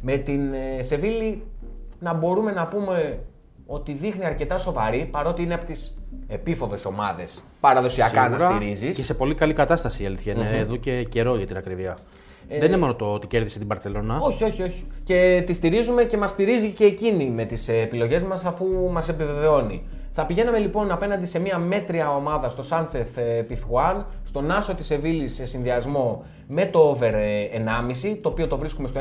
Με 0.00 0.16
την 0.16 0.52
ε, 0.52 0.82
Σεβίλη 0.82 1.42
να 1.98 2.14
μπορούμε 2.14 2.52
να 2.52 2.66
πούμε 2.66 3.20
ότι 3.66 3.92
δείχνει 3.92 4.24
αρκετά 4.24 4.58
σοβαρή 4.58 5.08
παρότι 5.10 5.42
είναι 5.42 5.54
από 5.54 5.64
τις 5.64 5.98
επίφοβες 6.28 6.84
ομάδες 6.84 7.42
παραδοσιακά 7.60 8.28
να 8.28 8.38
Σίγουρα 8.38 8.56
στηρίζει. 8.56 8.88
Και 8.88 9.02
σε 9.02 9.14
πολύ 9.14 9.34
καλή 9.34 9.52
κατάσταση 9.52 10.02
η 10.02 10.06
αλήθεια 10.06 10.32
είναι. 10.32 10.58
Εδώ 10.58 10.76
και 10.76 11.02
καιρό 11.02 11.36
για 11.36 11.46
την 11.46 11.56
ακρίβεια. 11.56 11.98
Δεν 12.48 12.62
είναι 12.62 12.76
μόνο 12.76 12.94
το 12.94 13.12
ότι 13.12 13.26
κέρδισε 13.26 13.58
την 13.58 13.66
Παρσελόνα. 13.66 14.14
Ε, 14.14 14.18
Όχι, 14.22 14.44
όχι, 14.44 14.62
όχι. 14.62 14.86
Και 15.04 15.42
τη 15.46 15.52
στηρίζουμε 15.52 16.04
και 16.04 16.16
μας 16.16 16.30
στηρίζει 16.30 16.70
και 16.72 16.84
εκείνη 16.84 17.30
με 17.30 17.44
τις 17.44 17.68
επιλογές 17.68 18.22
μας 18.22 18.44
αφού 18.44 18.66
μας 18.92 19.08
επιβεβαιώνει. 19.08 19.86
Θα 20.20 20.26
πηγαίναμε 20.26 20.58
λοιπόν 20.58 20.90
απέναντι 20.90 21.26
σε 21.26 21.38
μια 21.38 21.58
μέτρια 21.58 22.14
ομάδα 22.14 22.48
στο 22.48 22.62
Σάντσεθ 22.62 23.18
Πιθουάν, 23.48 24.06
στον 24.24 24.50
Άσο 24.50 24.74
της 24.74 24.86
Σεβίλη 24.86 25.28
σε 25.28 25.44
συνδυασμό 25.46 26.24
με 26.48 26.64
το 26.64 26.78
over 26.90 27.12
ε, 27.14 27.44
1,5, 28.12 28.18
το 28.22 28.28
οποίο 28.28 28.46
το 28.46 28.58
βρίσκουμε 28.58 28.88
στο 28.88 29.00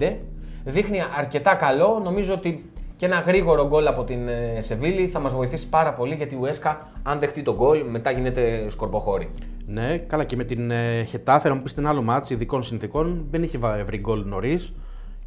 1,95. 0.00 0.16
Δείχνει 0.64 0.98
αρκετά 1.18 1.54
καλό. 1.54 2.00
Νομίζω 2.04 2.34
ότι 2.34 2.70
και 2.96 3.06
ένα 3.06 3.18
γρήγορο 3.18 3.66
γκολ 3.66 3.86
από 3.86 4.04
την 4.04 4.28
ε, 4.28 4.60
Σεβίλη 4.60 5.06
θα 5.06 5.18
μας 5.18 5.32
βοηθήσει 5.34 5.68
πάρα 5.68 5.92
πολύ 5.94 6.14
γιατί 6.14 6.34
η 6.34 6.38
Ουέσκα, 6.40 6.88
αν 7.02 7.18
δεχτεί 7.18 7.42
το 7.42 7.54
γκολ, 7.54 7.84
μετά 7.90 8.10
γίνεται 8.10 8.66
σκορποχώρη. 8.70 9.30
Ναι, 9.66 9.96
καλά 9.96 10.24
και 10.24 10.36
με 10.36 10.44
την 10.44 10.70
ε, 10.70 11.02
Χετάφε, 11.02 11.48
να 11.48 11.54
μου 11.54 11.62
πεις 11.62 11.74
την 11.74 11.86
άλλο 11.86 12.02
μάτς 12.02 12.30
ειδικών 12.30 12.62
συνθήκων, 12.62 13.26
δεν 13.30 13.42
είχε 13.42 13.58
βα- 13.58 13.84
βρει 13.84 13.98
γκολ 13.98 14.22
νωρίς. 14.26 14.72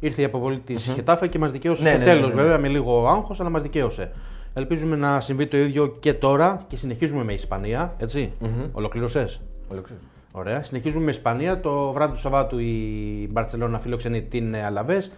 Ήρθε 0.00 0.22
η 0.22 0.24
αποβολή 0.24 0.58
της 0.58 0.90
Χετάφε 0.94 1.26
και 1.26 1.38
μας 1.38 1.50
δικαίωσε 1.52 1.82
Ναι, 1.82 1.88
στο 1.88 1.98
ναι, 1.98 2.04
ναι, 2.04 2.10
τέλος, 2.10 2.28
ναι, 2.28 2.34
ναι. 2.34 2.42
βέβαια, 2.42 2.58
με 2.58 2.68
λίγο 2.68 3.08
άγχος, 3.08 3.40
αλλά 3.40 3.50
μας 3.50 3.62
δικαίωσε. 3.62 4.12
Ελπίζουμε 4.54 4.96
να 4.96 5.20
συμβεί 5.20 5.46
το 5.46 5.56
ίδιο 5.56 5.96
και 6.00 6.14
τώρα 6.14 6.64
και 6.66 6.76
συνεχίζουμε 6.76 7.24
με 7.24 7.32
Ισπανία, 7.32 7.94
έτσι. 7.98 8.32
Ολοκλήρωσες; 8.72 9.40
Ολοκλήρωσες. 9.68 10.08
Ωραία. 10.32 10.62
Συνεχίζουμε 10.62 11.04
με 11.04 11.10
Ισπανία. 11.10 11.60
Το 11.60 11.92
βράδυ 11.92 12.12
του 12.12 12.18
Σαββάτου 12.18 12.58
η 12.58 13.28
Μπαρσελόνα 13.30 13.78
φιλοξενεί 13.78 14.22
την 14.22 14.56
Αλαβές. 14.56 15.10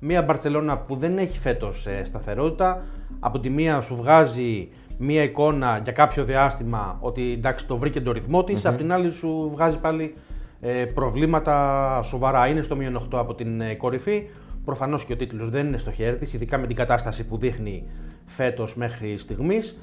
Μια 0.00 0.22
Μπαρσελόνα 0.22 0.78
που 0.78 0.96
δεν 0.96 1.18
έχει 1.18 1.38
φέτος 1.38 1.86
σταθερότητα. 2.02 2.82
Από 3.20 3.40
τη 3.40 3.50
μία 3.50 3.80
σου 3.80 3.96
βγάζει 3.96 4.68
μία 4.98 5.22
εικόνα 5.22 5.80
για 5.84 5.92
κάποιο 5.92 6.24
διάστημα 6.24 6.98
ότι 7.00 7.32
εντάξει 7.32 7.66
το 7.66 7.76
βρήκε 7.76 8.00
το 8.00 8.12
ρυθμό 8.12 8.44
της. 8.44 8.66
Απ' 8.66 8.76
την 8.76 8.92
άλλη 8.92 9.12
σου 9.12 9.50
βγάζει 9.54 9.78
πάλι 9.78 10.04
ε, 10.04 10.18
προβλήματα 10.94 12.00
σοβαρά. 12.02 12.46
Είναι 12.46 12.62
στο 12.62 12.76
μείον 12.76 12.96
8 12.96 13.18
από 13.18 13.34
την 13.34 13.60
ε, 13.60 13.74
κορυφή. 13.74 14.28
Προφανώς 14.64 15.04
και 15.04 15.12
ο 15.12 15.16
τίτλος 15.16 15.50
δεν 15.50 15.66
είναι 15.66 15.78
στο 15.78 15.92
χέρι 15.92 16.16
της, 16.16 16.32
ειδικά 16.32 16.58
με 16.58 16.66
την 16.66 16.76
κατάσταση 16.76 17.24
που 17.24 17.38
δείχνει 17.38 17.86
φέτος 18.24 18.76
μέχρι 18.76 19.18
στιγμής. 19.18 19.76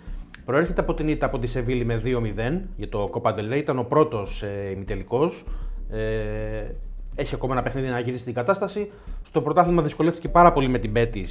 Προέρχεται 0.46 0.82
από 0.82 0.94
την 0.94 1.08
ήττα 1.08 1.26
από 1.26 1.40
τη 1.40 1.48
Σεβίλη 1.48 1.86
με 1.86 2.02
2-0 2.06 2.62
για 2.76 2.90
το 2.90 3.10
Copa 3.14 3.34
del 3.34 3.54
Rey. 3.54 3.58
Ήταν 3.58 3.80
ο 3.80 3.84
πρώτος 3.84 4.44
ε, 4.44 4.72
ημιτελικός. 4.74 5.46
Ε, 5.90 6.76
έχει 7.16 7.36
ακόμα 7.36 7.54
ένα 7.54 7.64
παιχνίδι 7.64 7.88
να 7.88 8.00
γυρίσει 8.00 8.26
την 8.26 8.34
κατάσταση. 8.34 8.92
Στο 9.22 9.42
πρωτάθλημα 9.42 9.82
δυσκολεύτηκε 9.82 10.30
πάρα 10.30 10.54
πολύ 10.54 10.68
με 10.68 10.80
την 10.80 10.92
Πέτη. 10.92 11.26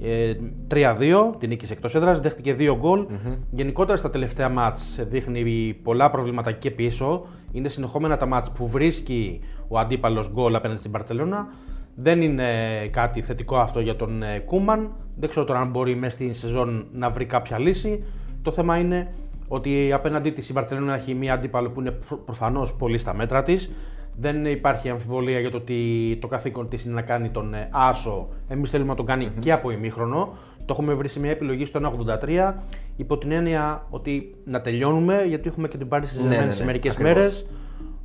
Ε, 0.00 0.32
3-2, 0.68 1.34
την 1.38 1.48
νίκησε 1.48 1.72
εκτός 1.72 1.94
έδρας, 1.94 2.20
δέχτηκε 2.20 2.54
2 2.58 2.76
γκολ. 2.78 3.06
Mm-hmm. 3.10 3.38
Γενικότερα 3.50 3.98
στα 3.98 4.10
τελευταία 4.10 4.48
μάτς 4.48 4.98
δείχνει 5.06 5.74
πολλά 5.82 6.10
προβλήματα 6.10 6.52
και 6.52 6.70
πίσω. 6.70 7.26
Είναι 7.52 7.68
συνεχόμενα 7.68 8.16
τα 8.16 8.26
μάτς 8.26 8.50
που 8.50 8.68
βρίσκει 8.68 9.40
ο 9.68 9.78
αντίπαλος 9.78 10.30
γκολ 10.32 10.54
απέναντι 10.54 10.78
στην 10.78 10.90
Παρσελώνα. 10.90 11.48
Δεν 11.94 12.22
είναι 12.22 12.46
κάτι 12.90 13.22
θετικό 13.22 13.56
αυτό 13.56 13.80
για 13.80 13.96
τον 13.96 14.22
ε, 14.22 14.38
Κούμαν. 14.38 14.92
Δεν 15.16 15.28
ξέρω 15.28 15.44
τώρα 15.44 15.60
αν 15.60 15.70
μπορεί 15.70 15.96
μέσα 15.96 16.10
στην 16.12 16.34
σεζόν 16.34 16.86
να 16.92 17.10
βρει 17.10 17.24
κάποια 17.24 17.58
λύση. 17.58 18.04
Το 18.42 18.52
θέμα 18.52 18.78
είναι 18.78 19.14
ότι 19.48 19.92
απέναντί 19.92 20.30
της 20.30 20.48
η 20.48 20.52
Μπαρσελόνα 20.52 20.94
έχει 20.94 21.14
μία 21.14 21.34
αντίπαλο 21.34 21.70
που 21.70 21.80
είναι 21.80 21.90
προφανώς 22.24 22.74
πολύ 22.74 22.98
στα 22.98 23.14
μέτρα 23.14 23.42
της. 23.42 23.70
Δεν 24.16 24.46
υπάρχει 24.46 24.88
αμφιβολία 24.88 25.40
για 25.40 25.50
το 25.50 25.56
ότι 25.56 26.18
το 26.20 26.26
καθήκον 26.26 26.68
της 26.68 26.84
είναι 26.84 26.94
να 26.94 27.02
κάνει 27.02 27.28
τον 27.28 27.54
ε, 27.54 27.68
Άσο. 27.72 28.28
Εμείς 28.48 28.70
θέλουμε 28.70 28.90
να 28.90 28.96
τον 28.96 29.06
κανει 29.06 29.32
και 29.38 29.52
από 29.52 29.70
ημίχρονο. 29.70 30.32
Το 30.64 30.72
έχουμε 30.72 30.94
βρει 30.94 31.08
σε 31.08 31.20
μια 31.20 31.30
επιλογή 31.30 31.64
στο 31.64 31.80
1,83 32.22 32.52
υπό 32.96 33.18
την 33.18 33.30
έννοια 33.30 33.86
ότι 33.90 34.34
να 34.44 34.60
τελειώνουμε 34.60 35.24
γιατί 35.28 35.48
έχουμε 35.48 35.68
και 35.68 35.76
την 35.76 35.88
πάρει 35.88 36.06
στι 36.06 36.22
ναι, 36.22 36.36
ναι, 36.36 36.44
ναι, 36.44 36.50
σε 36.50 36.64
μερικές 36.64 36.96
μέρες. 36.96 37.46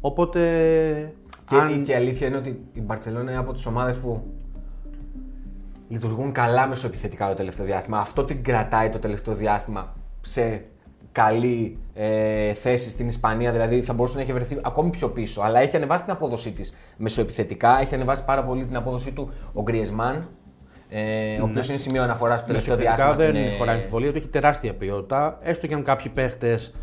Οπότε. 0.01 0.39
Και, 1.45 1.55
αν... 1.55 1.81
και 1.81 1.91
η 1.91 1.95
αλήθεια 1.95 2.27
είναι 2.27 2.37
ότι 2.37 2.61
η 2.73 2.81
Μπαρσελόνα 2.81 3.31
είναι 3.31 3.39
από 3.39 3.53
τις 3.53 3.65
ομάδες 3.65 3.97
που 3.97 4.23
λειτουργούν 5.87 6.31
καλά 6.31 6.67
μεσοεπιθετικά 6.67 7.27
το 7.27 7.33
τελευταίο 7.33 7.65
διάστημα. 7.65 7.99
Αυτό 7.99 8.23
την 8.25 8.43
κρατάει 8.43 8.89
το 8.89 8.99
τελευταίο 8.99 9.33
διάστημα 9.33 9.95
σε 10.21 10.65
καλή 11.11 11.77
ε, 11.93 12.53
θέση 12.53 12.89
στην 12.89 13.07
Ισπανία, 13.07 13.51
δηλαδή 13.51 13.81
θα 13.81 13.93
μπορούσε 13.93 14.15
να 14.15 14.21
έχει 14.21 14.33
βρεθεί 14.33 14.57
ακόμη 14.61 14.89
πιο 14.89 15.09
πίσω. 15.09 15.41
Αλλά 15.41 15.59
έχει 15.59 15.75
ανεβάσει 15.75 16.03
την 16.03 16.11
απόδοσή 16.11 16.51
της 16.51 16.75
μεσοεπιθετικά, 16.97 17.79
έχει 17.81 17.95
ανεβάσει 17.95 18.25
πάρα 18.25 18.43
πολύ 18.43 18.65
την 18.65 18.75
απόδοσή 18.75 19.11
του 19.11 19.31
ο 19.53 19.61
Γκριεσμάν. 19.61 20.27
Ε, 20.89 21.01
ναι. 21.01 21.41
Ο 21.41 21.43
οποίος 21.43 21.69
είναι 21.69 21.77
σημείο 21.77 22.03
αναφοράς 22.03 22.39
στο 22.39 22.47
τελευταίο 22.47 22.75
διάστημα. 22.75 23.13
Δεν 23.13 23.35
στην... 23.35 23.57
χωράει 23.57 23.75
αμφιβολία 23.75 24.09
ότι 24.09 24.17
έχει 24.17 24.27
τεράστια 24.27 24.73
ποιότητα. 24.73 25.37
Έστω 25.41 25.67
και 25.67 25.73
αν 25.73 25.83
κάποιοι 25.83 26.11
παίχτες 26.11 26.73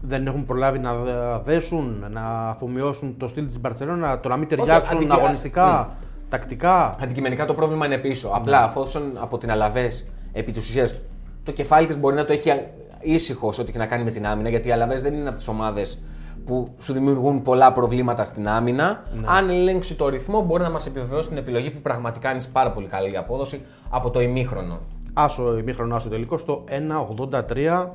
δεν 0.00 0.26
έχουν 0.26 0.44
προλάβει 0.44 0.78
να 0.78 0.94
δέσουν, 1.38 2.04
να 2.10 2.48
αφομοιώσουν 2.48 3.16
το 3.16 3.28
στυλ 3.28 3.46
της 3.46 3.60
Μπαρσελόνα, 3.60 4.20
το 4.20 4.28
να 4.28 4.36
μην 4.36 4.48
ταιριάξουν 4.48 4.98
Όχι, 4.98 5.06
αγωνιστικά, 5.10 5.96
ναι. 5.98 6.06
τακτικά. 6.28 6.96
Αντικειμενικά 7.02 7.46
το 7.46 7.54
πρόβλημα 7.54 7.86
είναι 7.86 7.98
πίσω. 7.98 8.28
Ναι. 8.28 8.34
Απλά 8.36 8.62
αφού 8.62 8.84
από 9.20 9.38
την 9.38 9.50
Αλαβές 9.50 10.10
επί 10.32 10.52
της 10.52 10.68
ουσίας 10.68 11.00
το 11.42 11.52
κεφάλι 11.52 11.86
της 11.86 11.98
μπορεί 11.98 12.16
να 12.16 12.24
το 12.24 12.32
έχει 12.32 12.50
ήσυχος 13.00 13.58
ό,τι 13.58 13.68
έχει 13.68 13.78
να 13.78 13.86
κάνει 13.86 14.04
με 14.04 14.10
την 14.10 14.26
άμυνα, 14.26 14.48
γιατί 14.48 14.68
οι 14.68 14.72
Αλαβές 14.72 15.02
δεν 15.02 15.14
είναι 15.14 15.28
από 15.28 15.36
τις 15.36 15.48
ομάδες 15.48 16.02
που 16.46 16.74
σου 16.78 16.92
δημιουργούν 16.92 17.42
πολλά 17.42 17.72
προβλήματα 17.72 18.24
στην 18.24 18.48
άμυνα. 18.48 19.02
Ναι. 19.14 19.26
Αν 19.28 19.50
ελέγξει 19.50 19.94
το 19.94 20.08
ρυθμό, 20.08 20.42
μπορεί 20.42 20.62
να 20.62 20.70
μας 20.70 20.86
επιβεβαιώσει 20.86 21.28
την 21.28 21.38
επιλογή 21.38 21.70
που 21.70 21.80
πραγματικά 21.80 22.30
είναι 22.30 22.40
πάρα 22.52 22.70
πολύ 22.70 22.86
καλή 22.86 23.16
απόδοση 23.16 23.60
από 23.90 24.10
το 24.10 24.20
ημίχρονο. 24.20 24.80
Άσο 25.12 25.58
ημίχρονο, 25.58 25.94
άσο 25.94 26.08
τελικό 26.08 26.38
στο 26.38 26.64
1,83 27.48 27.86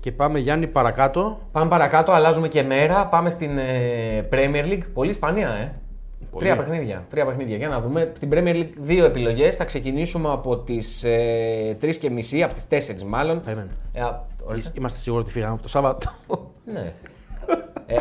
και 0.00 0.12
πάμε 0.12 0.38
Γιάννη 0.38 0.66
παρακάτω. 0.66 1.38
Πάμε 1.52 1.68
παρακάτω, 1.68 2.12
αλλάζουμε 2.12 2.48
και 2.48 2.62
μέρα. 2.62 3.06
Πάμε 3.06 3.30
στην 3.30 3.58
ε, 3.58 4.28
Premier 4.32 4.64
League. 4.64 4.82
Πολύ 4.94 5.12
σπανία, 5.12 5.48
ε. 5.48 5.74
Πολύ. 6.34 6.46
Τρία 6.46 6.56
παιχνίδια. 6.56 7.04
Τρία 7.10 7.26
παιχνίδια. 7.26 7.56
Για 7.56 7.68
να 7.68 7.80
δούμε. 7.80 8.12
Στην 8.16 8.28
Premier 8.32 8.54
League 8.54 8.72
δύο 8.78 9.04
επιλογές. 9.04 9.56
Θα 9.56 9.64
ξεκινήσουμε 9.64 10.28
από 10.32 10.58
τις 10.58 11.04
ε, 11.04 11.76
3 11.82 11.94
και 11.96 12.10
μισή, 12.10 12.42
από 12.42 12.54
τις 12.54 12.66
4 12.90 13.02
μάλλον. 13.06 13.42
Ε, 13.92 14.02
Είμαστε 14.72 14.98
σίγουροι 14.98 15.22
ότι 15.22 15.30
φύγαμε 15.30 15.52
από 15.52 15.62
το 15.62 15.68
Σάββατο. 15.68 16.12
ναι. 16.64 16.92
ε, 17.86 17.96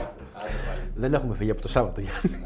δεν 0.96 1.14
έχουμε 1.14 1.36
φύγει 1.36 1.52
από 1.52 1.62
το 1.62 1.68
Σάββατο, 1.68 2.02
Γιάννη. 2.02 2.46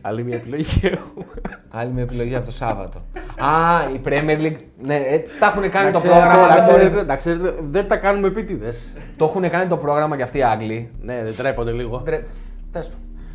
Άλλη 0.00 0.24
μια 0.24 0.36
επιλογή 0.36 0.80
έχουμε. 0.82 1.24
Άλλη 1.68 1.92
μια 1.92 2.02
επιλογή 2.02 2.34
από 2.34 2.44
το 2.44 2.50
Σάββατο. 2.50 2.98
Α, 3.36 3.90
η 3.94 4.00
Premier 4.04 4.40
League. 4.40 4.56
Ναι, 4.82 4.96
ε, 4.96 5.22
τα 5.38 5.46
έχουν 5.46 5.70
κάνει 5.70 5.92
το 5.92 6.00
πρόγραμμα. 6.00 6.46
Να 6.46 6.58
ξέρετε, 6.58 7.04
να 7.04 7.16
ξέρετε, 7.16 7.54
δεν 7.70 7.88
τα 7.88 7.96
κάνουμε 7.96 8.26
επίτηδες. 8.26 8.94
Το 9.16 9.24
έχουν 9.24 9.50
κάνει 9.50 9.68
το 9.68 9.76
πρόγραμμα 9.76 10.16
και 10.16 10.22
αυτοί 10.22 10.38
οι 10.38 10.42
Άγγλοι. 10.42 10.90
Ναι, 11.00 11.22
δεν 11.24 11.36
τρέπονται 11.36 11.72
λίγο. 11.72 11.98
Τρέ... 11.98 12.22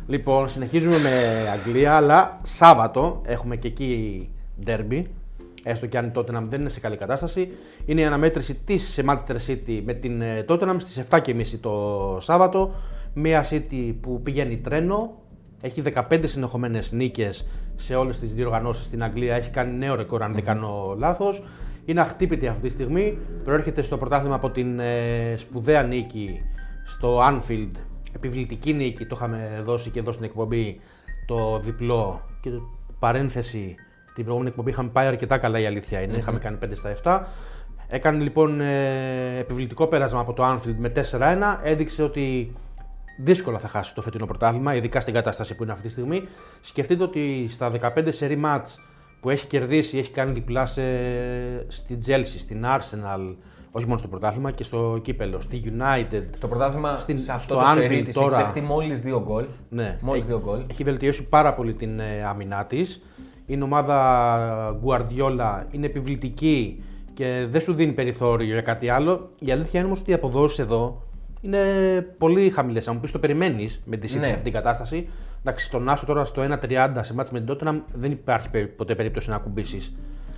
το. 0.06 0.12
Λοιπόν, 0.12 0.48
συνεχίζουμε 0.48 0.96
με 0.96 1.10
Αγγλία, 1.52 1.96
αλλά 1.96 2.38
Σάββατο 2.42 3.20
έχουμε 3.24 3.56
και 3.56 3.68
εκεί 3.68 4.30
ντέρμπι. 4.64 5.10
Έστω 5.66 5.86
και 5.86 5.98
αν 5.98 6.06
η 6.06 6.10
Tottenham 6.14 6.44
δεν 6.48 6.60
είναι 6.60 6.68
σε 6.68 6.80
καλή 6.80 6.96
κατάσταση. 6.96 7.48
Είναι 7.84 8.00
η 8.00 8.04
αναμέτρηση 8.04 8.54
της 8.64 9.00
Manchester 9.08 9.36
City 9.46 9.82
με 9.84 9.94
την 9.94 10.20
ε, 10.20 10.44
Tottenham 10.48 10.76
στις 10.78 11.02
7.30 11.10 11.44
το 11.60 12.18
Σάββατο. 12.20 12.74
Μια 13.14 13.44
City 13.50 13.94
που 14.00 14.22
πηγαίνει 14.22 14.56
τρένο. 14.56 15.22
Έχει 15.60 15.82
15 16.10 16.20
συνεχομένες 16.24 16.92
νίκες 16.92 17.46
σε 17.76 17.94
όλες 17.94 18.18
τις 18.18 18.34
διοργανώσει 18.34 18.84
στην 18.84 19.02
Αγγλία. 19.02 19.34
Έχει 19.34 19.50
κάνει 19.50 19.76
νέο 19.76 19.94
ρεκόρ, 19.94 20.22
αν 20.22 20.34
δεν 20.34 20.44
κάνω 20.44 20.94
λάθος. 20.98 21.42
Είναι 21.84 22.00
αχτύπητη 22.00 22.46
αυτή 22.46 22.60
τη 22.60 22.68
στιγμή. 22.68 23.18
Προέρχεται 23.44 23.82
στο 23.82 23.98
πρωτάθλημα 23.98 24.34
από 24.34 24.50
την 24.50 24.78
ε, 24.78 25.34
σπουδαία 25.36 25.82
νίκη 25.82 26.40
στο 26.84 27.20
Anfield 27.20 27.70
επιβλητική 28.14 28.72
νίκη, 28.72 29.06
το 29.06 29.14
είχαμε 29.16 29.60
δώσει 29.64 29.90
και 29.90 29.98
εδώ 29.98 30.12
στην 30.12 30.24
εκπομπή 30.24 30.80
το 31.26 31.58
διπλό 31.58 32.22
και 32.40 32.50
το 32.50 32.62
παρένθεση 32.98 33.74
την 34.14 34.22
προηγούμενη 34.24 34.48
εκπομπή 34.50 34.70
είχαμε 34.70 34.88
πάει 34.88 35.06
αρκετά 35.06 35.38
καλά 35.38 35.58
η 35.58 35.66
αλήθεια 35.66 36.00
είναι, 36.00 36.16
είχαμε 36.16 36.38
κάνει 36.38 36.58
5 36.64 36.68
στα 36.72 36.96
7. 37.02 37.20
Έκανε 37.88 38.22
λοιπόν 38.22 38.60
ε, 38.60 39.38
επιβλητικό 39.38 39.86
πέρασμα 39.86 40.20
από 40.20 40.32
το 40.32 40.52
Anfield 40.52 40.76
με 40.78 40.92
4-1, 41.10 41.58
έδειξε 41.62 42.02
ότι 42.02 42.52
δύσκολα 43.18 43.58
θα 43.58 43.68
χάσει 43.68 43.94
το 43.94 44.02
φετινό 44.02 44.26
πρωτάθλημα, 44.26 44.74
ειδικά 44.74 45.00
στην 45.00 45.14
κατάσταση 45.14 45.54
που 45.54 45.62
είναι 45.62 45.72
αυτή 45.72 45.84
τη 45.84 45.90
στιγμή. 45.90 46.22
Σκεφτείτε 46.60 47.02
ότι 47.02 47.46
στα 47.50 47.72
15 47.96 48.06
σερή 48.08 48.36
μάτς 48.36 48.80
που 49.20 49.30
έχει 49.30 49.46
κερδίσει, 49.46 49.98
έχει 49.98 50.10
κάνει 50.10 50.32
διπλά 50.32 50.66
σε, 50.66 50.82
στην 51.68 51.98
Chelsea, 52.06 52.34
στην 52.38 52.64
Arsenal, 52.66 53.34
όχι 53.76 53.86
μόνο 53.86 53.98
στο 53.98 54.08
πρωτάθλημα 54.08 54.50
και 54.50 54.64
στο 54.64 54.98
κύπελο, 55.02 55.40
στη 55.40 55.62
United. 55.64 56.22
Στο 56.36 56.48
πρωτάθλημα, 56.48 56.96
στην, 56.98 57.18
σε 57.18 57.32
αυτό 57.32 57.54
στο 57.54 57.62
το 57.62 57.70
Anfield 57.70 58.08
τώρα. 58.12 58.36
Έχει 58.36 58.44
δεχτεί 58.44 58.60
μόλις 58.60 59.00
δύο 59.00 59.22
γκολ. 59.26 59.44
Ναι, 59.68 59.98
μόλις 60.00 60.20
έχει, 60.22 60.30
δύο 60.30 60.40
γκολ. 60.44 60.60
Έχει 60.70 60.84
βελτιώσει 60.84 61.22
πάρα 61.22 61.54
πολύ 61.54 61.74
την 61.74 62.00
ε, 62.00 62.24
άμυνά 62.28 62.64
της. 62.64 63.02
Η 63.46 63.62
ομάδα 63.62 64.80
Guardiola 64.84 65.62
είναι 65.70 65.86
επιβλητική 65.86 66.82
και 67.14 67.46
δεν 67.48 67.60
σου 67.60 67.74
δίνει 67.74 67.92
περιθώριο 67.92 68.52
για 68.52 68.60
κάτι 68.60 68.88
άλλο. 68.88 69.30
Η 69.38 69.50
αλήθεια 69.50 69.78
είναι 69.78 69.88
όμως 69.88 70.00
ότι 70.00 70.10
οι 70.10 70.14
αποδόσεις 70.14 70.58
εδώ 70.58 71.02
είναι 71.40 71.60
πολύ 72.18 72.50
χαμηλές. 72.50 72.88
Αν 72.88 72.94
μου 72.94 73.00
πεις 73.00 73.10
το 73.10 73.18
περιμένεις 73.18 73.82
με 73.84 73.96
τη 73.96 74.18
ναι. 74.18 74.26
αυτή 74.26 74.42
την 74.42 74.52
κατάσταση. 74.52 75.08
Εντάξει, 75.40 75.64
στον 75.64 75.88
Άσο 75.88 76.06
τώρα 76.06 76.24
στο 76.24 76.42
1.30 76.62 76.90
σε 77.00 77.14
μάτς 77.14 77.30
με 77.30 77.40
την 77.40 77.54
Tottenham 77.54 77.80
δεν 77.92 78.10
υπάρχει 78.10 78.66
ποτέ 78.66 78.94
περίπτωση 78.94 79.30
να 79.30 79.36
ακουμπήσεις. 79.36 79.94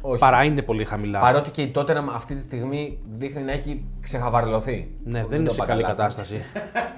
Όχι. 0.09 0.19
Παρά 0.19 0.45
είναι 0.45 0.63
πολύ 0.63 0.85
χαμηλά. 0.85 1.21
Παρότι 1.21 1.51
και 1.51 1.63
η 1.63 1.71
Tottenham 1.75 2.09
αυτή 2.15 2.35
τη 2.35 2.41
στιγμή 2.41 2.99
δείχνει 3.11 3.43
να 3.43 3.53
έχει 3.53 3.85
ξεχαβαρλωθεί. 4.01 4.91
Ναι, 5.05 5.25
δεν 5.29 5.41
είναι 5.41 5.51
σε 5.51 5.65
καλή 5.67 5.83
κατάσταση. 5.83 6.43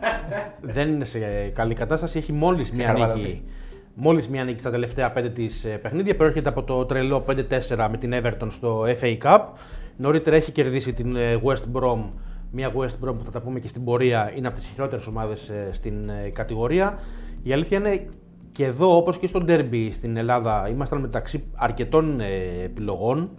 δεν 0.74 0.88
είναι 0.88 1.04
σε 1.04 1.18
καλή 1.54 1.74
κατάσταση. 1.74 2.18
Έχει 2.18 2.32
μόλις 2.32 2.70
μία 2.70 2.92
νίκη. 2.92 3.42
Μόλις 3.94 4.28
μία 4.28 4.44
νίκη 4.44 4.60
στα 4.60 4.70
τελευταία 4.70 5.10
πέντε 5.10 5.28
της 5.28 5.64
ε, 5.64 5.68
παιχνίδια. 5.68 6.16
Προέρχεται 6.16 6.48
από 6.48 6.62
το 6.62 6.84
τρελό 6.84 7.24
5-4 7.28 7.86
με 7.90 7.96
την 7.96 8.12
Everton 8.14 8.46
στο 8.48 8.84
FA 9.00 9.18
Cup. 9.22 9.40
Νωρίτερα 9.96 10.36
έχει 10.36 10.52
κερδίσει 10.52 10.92
την 10.92 11.16
ε, 11.16 11.40
West 11.44 11.80
Brom. 11.80 12.04
Μια 12.50 12.72
West 12.76 13.08
Brom 13.08 13.14
που 13.18 13.24
θα 13.24 13.30
τα 13.30 13.40
πούμε 13.40 13.60
και 13.60 13.68
στην 13.68 13.84
πορεία 13.84 14.32
είναι 14.34 14.46
από 14.46 14.56
τις 14.56 14.66
χειρότερες 14.66 15.06
ομάδες 15.06 15.48
ε, 15.48 15.68
στην 15.72 16.10
κατηγορία. 16.32 16.98
Η 17.42 17.52
αλήθεια 17.52 17.78
είναι 17.78 18.06
και 18.58 18.64
εδώ, 18.64 18.96
όπως 18.96 19.18
και 19.18 19.26
στο 19.26 19.44
Derby 19.46 19.88
στην 19.92 20.16
Ελλάδα, 20.16 20.68
ήμασταν 20.68 21.00
μεταξύ 21.00 21.44
αρκετών 21.54 22.20
ε, 22.20 22.62
επιλογών. 22.62 23.30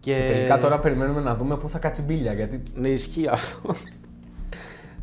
Και... 0.00 0.14
και... 0.14 0.32
τελικά 0.32 0.58
τώρα 0.58 0.78
περιμένουμε 0.78 1.20
να 1.20 1.36
δούμε 1.36 1.56
πού 1.56 1.68
θα 1.68 1.78
κάτσει 1.78 2.02
μπίλια. 2.02 2.32
Γιατί... 2.32 2.62
Ναι, 2.74 2.88
ισχύει 2.88 3.26
αυτό. 3.28 3.74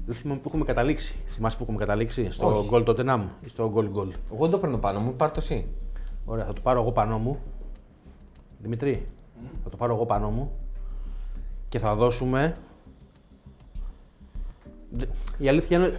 Δεν 0.06 0.16
θυμάμαι 0.16 0.40
πού 0.40 0.48
έχουμε 0.48 0.66
καταλήξει. 0.66 1.16
Θυμάσαι 1.28 1.58
πού 1.58 1.64
έχουμε 1.64 1.78
καταλήξει, 1.78 2.32
στο 2.32 2.66
Goal 2.72 2.86
Tottenham 2.86 3.22
ή 3.42 3.48
στο 3.48 3.74
Goal 3.76 4.00
Goal; 4.00 4.10
Εγώ 4.34 4.42
δεν 4.42 4.50
το 4.50 4.58
παίρνω 4.58 4.78
πάνω 4.78 5.00
μου, 5.00 5.14
πάρ 5.14 5.30
το 5.32 5.40
εσύ. 5.40 5.68
Ωραία, 6.26 6.46
θα 6.46 6.54
το 6.54 6.62
πάρω 6.62 6.82
εγώ 6.82 6.92
πάνω 6.92 7.18
μου. 7.18 7.40
Δημητρή, 8.60 9.08
θα 9.64 9.70
το 9.70 9.78
πάρω 9.78 9.94
εγώ 9.94 10.06
πάνω 10.06 10.30
μου 10.30 10.52
και 11.70 11.80
θα 11.80 11.96
δώσουμε. 11.96 12.58
Η 15.38 15.48
αλήθεια 15.48 15.78
είναι, 15.78 15.92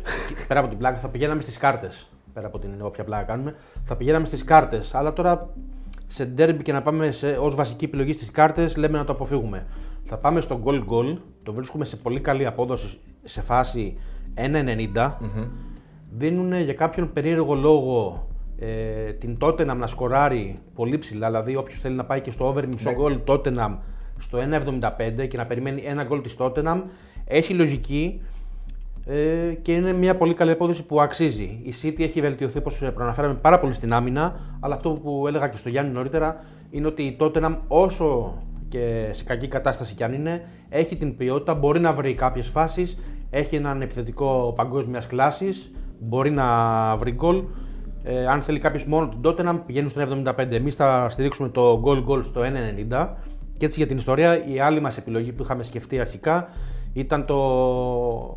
πέρα 0.48 0.60
από 0.60 0.68
την 0.68 0.78
πλάκα, 0.78 0.98
θα 0.98 1.08
πηγαίναμε 1.08 1.40
στις 1.40 1.56
κάρτες. 1.56 2.11
Πέρα 2.32 2.46
από 2.46 2.58
την 2.58 2.70
όποια 2.82 3.04
πλάκα 3.04 3.22
κάνουμε, 3.22 3.54
θα 3.84 3.96
πηγαίναμε 3.96 4.26
στις 4.26 4.44
κάρτες. 4.44 4.94
Αλλά 4.94 5.12
τώρα 5.12 5.50
σε 6.06 6.24
ντέρμπι 6.24 6.62
και 6.62 6.72
να 6.72 6.82
πάμε 6.82 7.12
ως 7.40 7.54
βασική 7.54 7.84
επιλογή 7.84 8.12
στις 8.12 8.30
κάρτες, 8.30 8.76
λέμε 8.76 8.98
να 8.98 9.04
το 9.04 9.12
αποφύγουμε. 9.12 9.66
Θα 10.04 10.16
πάμε 10.16 10.40
στο 10.40 10.60
goal 10.64 10.84
goal, 10.88 11.16
το 11.42 11.52
βρίσκουμε 11.52 11.84
σε 11.84 11.96
πολύ 11.96 12.20
καλή 12.20 12.46
απόδοση 12.46 12.98
σε 13.24 13.40
φάση 13.40 13.96
1,90. 14.94 15.12
Δίνουν 16.10 16.60
για 16.60 16.74
κάποιον 16.74 17.12
περίεργο 17.12 17.54
λόγο 17.54 18.26
ε, 18.58 19.12
την 19.12 19.36
Tottenham 19.40 19.76
να 19.76 19.86
σκοράρει 19.86 20.58
πολύ 20.74 20.98
ψηλά. 20.98 21.26
Δηλαδή, 21.26 21.56
όποιος 21.56 21.80
θέλει 21.80 21.94
να 21.94 22.04
πάει 22.04 22.20
και 22.20 22.30
στο 22.30 22.46
over 22.46 22.66
μισό 22.66 22.92
γκολ 22.92 23.18
Tottenham 23.26 23.76
στο 24.18 24.38
1,75 25.18 25.28
και 25.28 25.36
να 25.36 25.46
περιμένει 25.46 25.82
ένα 25.82 26.04
γκολ 26.04 26.20
της 26.20 26.36
Tottenham, 26.38 26.82
έχει 27.24 27.54
λογική 27.54 28.22
ε, 29.06 29.54
και 29.62 29.72
είναι 29.72 29.92
μια 29.92 30.16
πολύ 30.16 30.34
καλή 30.34 30.50
απόδοση 30.50 30.84
που 30.84 31.00
αξίζει. 31.00 31.60
Η 31.62 31.74
City 31.82 32.00
έχει 32.00 32.20
βελτιωθεί, 32.20 32.58
όπως 32.58 32.78
προαναφέραμε, 32.94 33.34
πάρα 33.34 33.58
πολύ 33.58 33.72
στην 33.72 33.92
άμυνα. 33.92 34.34
Αλλά 34.60 34.74
αυτό 34.74 34.90
που 34.90 35.24
έλεγα 35.26 35.48
και 35.48 35.56
στο 35.56 35.68
Γιάννη 35.68 35.92
νωρίτερα 35.92 36.36
είναι 36.70 36.86
ότι 36.86 37.02
η 37.02 37.16
Tottenham, 37.20 37.56
όσο 37.68 38.38
και 38.68 39.08
σε 39.10 39.24
κακή 39.24 39.48
κατάσταση 39.48 39.94
κι 39.94 40.04
αν 40.04 40.12
είναι, 40.12 40.48
έχει 40.68 40.96
την 40.96 41.16
ποιότητα, 41.16 41.54
μπορεί 41.54 41.80
να 41.80 41.92
βρει 41.92 42.14
κάποιες 42.14 42.48
φάσεις, 42.48 42.98
έχει 43.30 43.56
έναν 43.56 43.82
επιθετικό 43.82 44.52
παγκόσμιας 44.56 45.06
κλάσης, 45.06 45.70
μπορεί 45.98 46.30
να 46.30 46.46
βρει 46.96 47.12
γκολ. 47.12 47.42
Ε, 48.04 48.26
αν 48.26 48.40
θέλει 48.42 48.58
κάποιος 48.58 48.84
μόνο 48.84 49.08
την 49.08 49.18
Tottenham, 49.24 49.60
πηγαίνει 49.66 49.88
στο 49.88 50.00
75. 50.00 50.54
Εμείς 50.54 50.74
θα 50.74 51.08
στηρίξουμε 51.08 51.48
το 51.48 51.82
goal 51.84 52.04
goal 52.08 52.24
στο 52.24 52.40
1,90. 52.40 53.16
Και 53.56 53.66
έτσι 53.66 53.78
για 53.78 53.88
την 53.88 53.96
ιστορία, 53.96 54.46
η 54.46 54.60
άλλη 54.60 54.80
μας 54.80 54.96
επιλογή 54.96 55.32
που 55.32 55.42
είχαμε 55.42 55.62
σκεφτεί 55.62 56.00
αρχικά 56.00 56.48
ήταν 56.92 57.24
το 57.26 57.36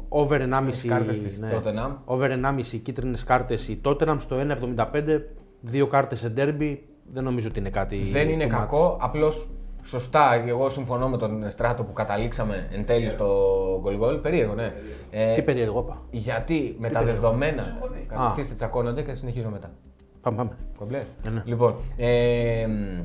over 0.10 0.40
1,5 0.40 0.88
κάρτες 0.88 1.20
της 1.20 1.42
ναι, 1.42 1.50
Tottenham. 1.54 1.96
over 2.06 2.30
1,5 2.30 2.80
κίτρινες 2.82 3.24
κάρτες 3.24 3.68
η 3.68 3.82
Tottenham 3.86 4.16
στο 4.18 4.38
1,75 4.76 5.22
δύο 5.62 5.88
κάρτες 5.88 6.20
σε 6.20 6.34
derby 6.38 6.78
δεν 7.12 7.24
νομίζω 7.24 7.48
ότι 7.48 7.60
είναι 7.60 7.70
κάτι 7.70 7.98
Δεν 7.98 8.30
είναι 8.30 8.44
το 8.44 8.50
κακό, 8.50 8.98
απλώς 9.02 9.50
σωστά. 9.86 10.44
Εγώ 10.48 10.70
συμφωνώ 10.70 11.10
με 11.10 11.18
τον 11.18 11.50
Στράτο 11.50 11.84
που 11.84 11.94
καταλήξαμε 11.94 12.68
εν 12.72 12.86
τέλει 12.86 13.10
στο 13.10 13.28
goal 13.84 14.02
goal. 14.02 14.22
Περίεργο, 14.22 14.54
ναι. 14.54 14.74
Ε, 15.10 15.32
match. 15.32 15.36
Τι 15.36 15.42
περίεργο 15.42 15.80
είπα. 15.80 16.02
γιατί 16.12 16.76
με 16.80 16.90
τα 16.90 17.04
δεδομένα. 17.04 17.78
Καθίστε, 18.08 18.54
τσακώνονται 18.54 19.02
και 19.02 19.14
συνεχίζω 19.14 19.50
μετά. 19.50 19.72
Πάμε, 20.22 20.38
πάμε. 20.38 20.58
Κομπλέ. 20.80 21.04
Ναι, 21.24 21.30
ναι. 21.30 21.42
Λοιπόν, 21.46 21.76
ε, 21.98 22.66
μ, 22.68 23.02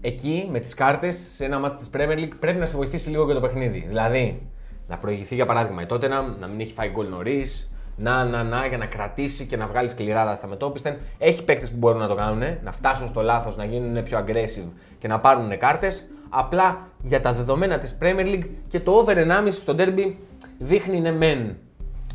εκεί 0.00 0.48
με 0.52 0.58
τις 0.58 0.74
κάρτες 0.74 1.16
σε 1.34 1.44
ένα 1.44 1.58
μάτι 1.58 1.76
της 1.76 1.90
Premier 1.92 2.18
League 2.18 2.36
πρέπει 2.40 2.58
να 2.58 2.66
σε 2.66 2.76
βοηθήσει 2.76 3.10
λίγο 3.10 3.26
και 3.26 3.32
το 3.32 3.40
παιχνίδι. 3.40 3.84
Δηλαδή, 3.88 4.42
να 4.88 4.96
προηγηθεί 4.98 5.34
για 5.34 5.46
παράδειγμα 5.46 5.82
η 5.82 5.86
Tottenham, 5.88 6.36
να 6.40 6.46
μην 6.46 6.60
έχει 6.60 6.72
φάει 6.72 6.88
γκολ 6.88 7.08
νωρίς, 7.08 7.70
να, 7.96 8.24
να, 8.24 8.42
να, 8.42 8.66
για 8.66 8.78
να 8.78 8.86
κρατήσει 8.86 9.46
και 9.46 9.56
να 9.56 9.66
βγάλει 9.66 9.88
σκληράδα 9.88 10.36
στα 10.36 10.46
μετόπισθεν. 10.46 10.96
Έχει 11.18 11.44
παίκτες 11.44 11.70
που 11.70 11.76
μπορούν 11.76 12.00
να 12.00 12.08
το 12.08 12.14
κάνουν, 12.14 12.42
να 12.62 12.72
φτάσουν 12.72 13.08
στο 13.08 13.20
λάθος, 13.20 13.56
να 13.56 13.64
γίνουν 13.64 14.02
πιο 14.02 14.24
aggressive 14.26 14.70
και 14.98 15.08
να 15.08 15.20
πάρουν 15.20 15.58
κάρτες. 15.58 16.08
Απλά 16.28 16.88
για 17.02 17.20
τα 17.20 17.32
δεδομένα 17.32 17.78
της 17.78 17.98
Premier 18.02 18.26
League 18.26 18.46
και 18.68 18.80
το 18.80 18.92
over 18.92 19.16
1,5 19.16 19.46
στο 19.50 19.74
derby 19.78 20.12
δείχνει 20.58 21.00
ναι 21.00 21.12
μεν 21.12 21.56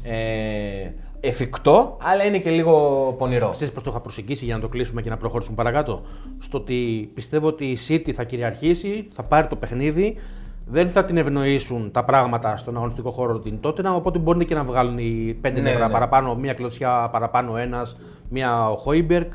ε, 0.04 0.92
εφικτό, 1.22 1.98
αλλά 2.02 2.24
είναι 2.26 2.38
και 2.38 2.50
λίγο 2.50 2.76
πονηρό. 3.18 3.50
Ξέρεις 3.50 3.74
πώς 3.74 3.84
το 3.84 3.90
είχα 3.90 4.00
προσεγγίσει 4.00 4.46
για 4.46 4.56
να 4.56 4.62
το 4.62 4.68
κλείσουμε 4.68 5.02
και 5.02 5.10
να 5.10 5.18
προχωρήσουμε 5.18 5.56
παρακάτω; 5.56 6.02
Στο 6.40 6.58
ότι 6.58 7.12
πιστεύω 7.14 7.48
ότι 7.48 7.66
η 7.66 7.78
City 7.88 8.12
θα 8.12 8.24
κυριαρχήσει, 8.24 9.08
θα 9.14 9.24
πάρει 9.24 9.48
το 9.48 9.56
παιχνίδι, 9.56 10.18
δεν 10.66 10.92
θα 10.92 11.06
την 11.06 11.18
ευνοήσουν 11.18 11.92
τα 11.92 12.06
πράγματα 12.06 12.58
στον 12.58 12.76
αγωνιστικό 12.76 13.12
χώρο 13.12 13.40
την 13.40 13.60
Tottenham, 13.64 13.94
οπότε 13.96 14.20
μπορεί 14.20 14.46
και 14.46 14.56
να 14.56 14.64
βγάλουν 14.64 14.98
οι 14.98 15.38
πέντε 15.42 15.62
Ναι, 15.62 15.70
νεύρα 15.70 15.88
ναι. 15.88 15.94
παραπάνω, 15.94 16.36
μία 16.36 16.54
κλωτσιά 16.54 17.10
παραπάνω 17.12 17.58
ένας, 17.58 17.98
μία 18.30 18.70
ο 18.70 18.78
Χόιμπερκ. 18.78 19.32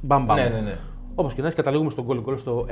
Μπαμ, 0.00 0.24
μπαμ. 0.24 0.36
Ναι, 0.36 0.48
ναι, 0.48 0.60
ναι. 0.60 0.76
Όπως 1.18 1.34
και 1.34 1.40
να 1.40 1.46
έχει, 1.46 1.56
καταλήγουμε 1.56 1.90
στον 1.90 2.06
goal 2.08 2.28
goal 2.28 2.38
στο 2.38 2.66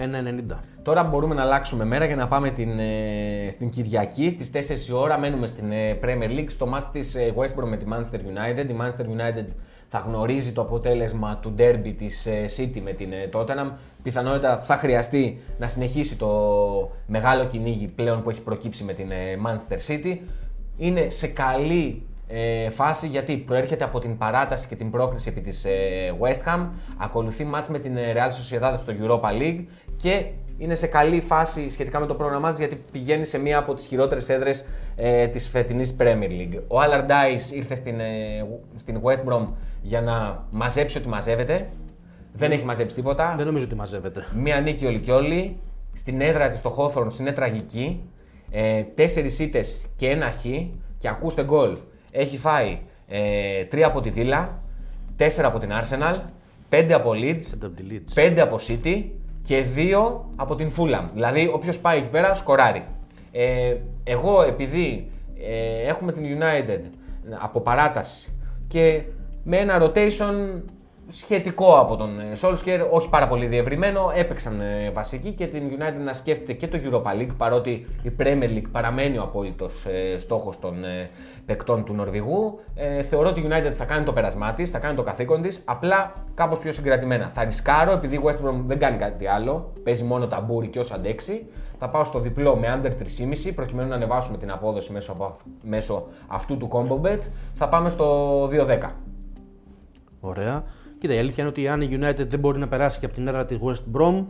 1,90. 0.50 0.56
Τώρα 0.82 1.04
μπορούμε 1.04 1.34
να 1.34 1.42
αλλάξουμε 1.42 1.84
μέρα 1.84 2.04
για 2.04 2.16
να 2.16 2.28
πάμε 2.28 2.50
την, 2.50 2.78
ε, 2.78 3.50
στην 3.50 3.70
Κυριακή 3.70 4.30
στις 4.30 4.50
4 4.50 4.88
η 4.88 4.92
ώρα. 4.92 5.18
Μένουμε 5.18 5.46
στην 5.46 5.72
ε, 5.72 5.98
Premier 6.02 6.30
League 6.30 6.46
στο 6.48 6.66
μάτι 6.66 6.98
της 6.98 7.14
ε, 7.14 7.34
West 7.36 7.60
Brom 7.60 7.68
με 7.68 7.76
τη 7.76 7.84
Manchester 7.88 8.16
United. 8.16 8.68
Η 8.68 8.76
Manchester 8.80 9.04
United 9.04 9.46
θα 9.88 9.98
γνωρίζει 9.98 10.52
το 10.52 10.60
αποτέλεσμα 10.60 11.36
του 11.36 11.54
derby 11.58 11.94
της 11.98 12.26
ε, 12.26 12.44
City 12.56 12.80
με 12.82 12.92
την 12.92 13.12
ε, 13.12 13.28
Tottenham. 13.32 13.72
Πιθανότητα 14.02 14.58
θα 14.58 14.76
χρειαστεί 14.76 15.40
να 15.58 15.68
συνεχίσει 15.68 16.16
το 16.16 16.28
μεγάλο 17.06 17.44
κυνήγι 17.44 17.86
πλέον 17.86 18.22
που 18.22 18.30
έχει 18.30 18.42
προκύψει 18.42 18.84
με 18.84 18.92
την 18.92 19.10
ε, 19.10 19.16
Manchester 19.46 19.92
City. 19.92 20.18
Είναι 20.76 21.10
σε 21.10 21.26
καλή 21.26 22.02
ε, 22.26 22.70
φάση 22.70 23.06
γιατί 23.06 23.36
προέρχεται 23.36 23.84
από 23.84 23.98
την 23.98 24.18
παράταση 24.18 24.68
και 24.68 24.76
την 24.76 24.90
πρόκριση 24.90 25.28
επί 25.28 25.40
της 25.40 25.64
ε, 25.64 25.70
West 26.20 26.48
Ham, 26.48 26.68
ακολουθεί 26.96 27.44
μάτς 27.44 27.68
με 27.68 27.78
την 27.78 27.96
ε, 27.96 28.12
Real 28.14 28.28
Sociedad 28.28 28.74
στο 28.78 28.92
Europa 29.00 29.42
League 29.42 29.64
και 29.96 30.24
είναι 30.58 30.74
σε 30.74 30.86
καλή 30.86 31.20
φάση 31.20 31.68
σχετικά 31.68 32.00
με 32.00 32.06
το 32.06 32.14
πρόγραμμά 32.14 32.50
της 32.50 32.58
γιατί 32.58 32.80
πηγαίνει 32.92 33.24
σε 33.24 33.38
μία 33.38 33.58
από 33.58 33.74
τις 33.74 33.86
χειρότερες 33.86 34.28
έδρες 34.28 34.64
ε, 34.96 35.26
της 35.26 35.48
φετινής 35.48 35.96
Premier 35.98 36.30
League. 36.30 36.58
Ο 36.68 36.76
Allardyce 36.80 37.54
ήρθε 37.54 37.74
στην, 37.74 38.00
ε, 38.00 38.46
στην 38.76 39.00
West 39.02 39.32
Brom 39.32 39.46
για 39.82 40.00
να 40.00 40.46
μαζέψει 40.50 40.98
ό,τι 40.98 41.08
μαζεύεται. 41.08 41.68
Δεν 42.32 42.52
έχει 42.52 42.64
μαζέψει 42.64 42.94
τίποτα. 42.94 43.34
Δεν 43.36 43.46
νομίζω 43.46 43.64
ότι 43.64 43.74
μαζεύεται. 43.74 44.26
Μία 44.36 44.60
νίκη 44.60 44.86
όλη 44.86 44.98
και 44.98 45.12
όλη. 45.12 45.60
Στην 45.92 46.20
έδρα 46.20 46.48
της 46.48 46.58
στο 46.58 46.74
Hawthorns 46.78 47.18
είναι 47.20 47.32
τραγική. 47.32 48.02
Ε, 48.50 48.82
Τέσσερις 48.82 49.38
ήττες 49.38 49.86
και 49.96 50.08
ένα 50.08 50.30
χ. 50.30 50.44
Και 50.98 51.08
ακούστε 51.08 51.44
γκολ. 51.44 51.76
Έχει 52.16 52.38
φάει 52.38 52.78
ε, 53.08 53.64
τρία 53.64 53.86
από 53.86 54.00
τη 54.00 54.10
Βίλα, 54.10 54.62
τέσσερα 55.16 55.48
από 55.48 55.58
την 55.58 55.70
Arsenal, 55.72 56.20
πέντε 56.68 56.94
από 56.94 57.10
Leeds, 57.14 57.40
Center 57.40 57.64
of 57.64 57.80
the 57.80 57.92
Leeds. 57.92 58.12
πέντε 58.14 58.40
από 58.40 58.56
City 58.68 59.04
και 59.42 59.60
δύο 59.60 60.30
από 60.36 60.54
την 60.54 60.70
Fulham. 60.76 61.08
Δηλαδή, 61.12 61.50
όποιος 61.52 61.80
πάει 61.80 61.98
εκεί 61.98 62.08
πέρα, 62.08 62.34
σκοράρει. 62.34 62.84
Ε, 63.32 63.76
εγώ, 64.04 64.42
επειδή 64.42 65.10
ε, 65.38 65.88
έχουμε 65.88 66.12
την 66.12 66.22
United 66.24 66.80
από 67.38 67.60
παράταση 67.60 68.38
και 68.66 69.02
με 69.42 69.56
ένα 69.56 69.82
rotation 69.82 70.62
σχετικό 71.08 71.78
από 71.78 71.96
τον 71.96 72.20
ε, 72.20 72.32
Solskjaer, 72.40 72.88
όχι 72.90 73.08
πάρα 73.08 73.28
πολύ 73.28 73.46
διευρυμένο, 73.46 74.10
έπαιξαν 74.14 74.60
ε, 74.60 74.90
βασικοί 74.90 75.32
και 75.32 75.46
την 75.46 75.62
United 75.70 76.04
να 76.04 76.12
σκέφτεται 76.12 76.52
και 76.52 76.68
το 76.68 76.78
Europa 76.84 77.20
League, 77.20 77.34
παρότι 77.36 77.86
η 78.02 78.12
Premier 78.18 78.48
League 78.56 78.64
παραμένει 78.72 79.18
ο 79.18 79.22
απόλυτος 79.22 79.86
ε, 79.86 80.18
στόχος 80.18 80.58
των 80.58 80.84
ε, 80.84 81.10
παικτών 81.46 81.84
του 81.84 81.94
Νορβηγού. 81.94 82.58
Ε, 82.74 83.02
θεωρώ 83.02 83.28
ότι 83.28 83.40
η 83.40 83.46
United 83.48 83.72
θα 83.72 83.84
κάνει 83.84 84.04
το 84.04 84.12
πέρασμά 84.12 84.52
της, 84.52 84.70
θα 84.70 84.78
κάνει 84.78 84.96
το 84.96 85.02
καθήκον 85.02 85.42
της, 85.42 85.62
απλά 85.64 86.12
κάπως 86.34 86.58
πιο 86.58 86.72
συγκρατημένα. 86.72 87.28
Θα 87.28 87.44
ρισκάρω, 87.44 87.92
επειδή 87.92 88.16
η 88.16 88.20
West 88.24 88.46
Brom 88.48 88.54
δεν 88.66 88.78
κάνει 88.78 88.96
κάτι 88.96 89.26
άλλο, 89.26 89.72
παίζει 89.84 90.04
μόνο 90.04 90.26
ταμπούρι 90.26 90.68
και 90.68 90.78
όσο 90.78 90.94
αντέξει, 90.94 91.46
θα 91.78 91.88
πάω 91.88 92.04
στο 92.04 92.18
διπλό 92.18 92.56
με 92.56 92.80
under 92.82 92.86
3,5 93.46 93.52
προκειμένου 93.54 93.88
να 93.88 93.94
ανεβάσουμε 93.94 94.36
την 94.36 94.50
απόδοση 94.50 94.92
μέσω, 94.92 95.12
από, 95.12 95.24
αυ- 95.24 95.40
μέσω 95.62 96.06
αυτού 96.26 96.56
του 96.56 96.68
combo 96.72 97.06
bet. 97.06 97.18
Θα 97.54 97.68
πάμε 97.68 97.88
στο 97.88 98.46
2-10. 98.46 98.78
Ωραία. 100.20 100.64
Κοίτα, 101.04 101.16
η 101.16 101.18
αλήθεια 101.18 101.42
είναι 101.42 101.52
ότι 101.56 101.68
αν 101.68 101.80
η 101.80 101.88
United 101.92 102.26
δεν 102.28 102.38
μπορεί 102.38 102.58
να 102.58 102.68
περάσει 102.68 102.98
και 102.98 103.06
από 103.06 103.14
την 103.14 103.28
έδρα 103.28 103.44
της 103.46 103.58
West 103.62 103.98
Brom, 104.00 104.24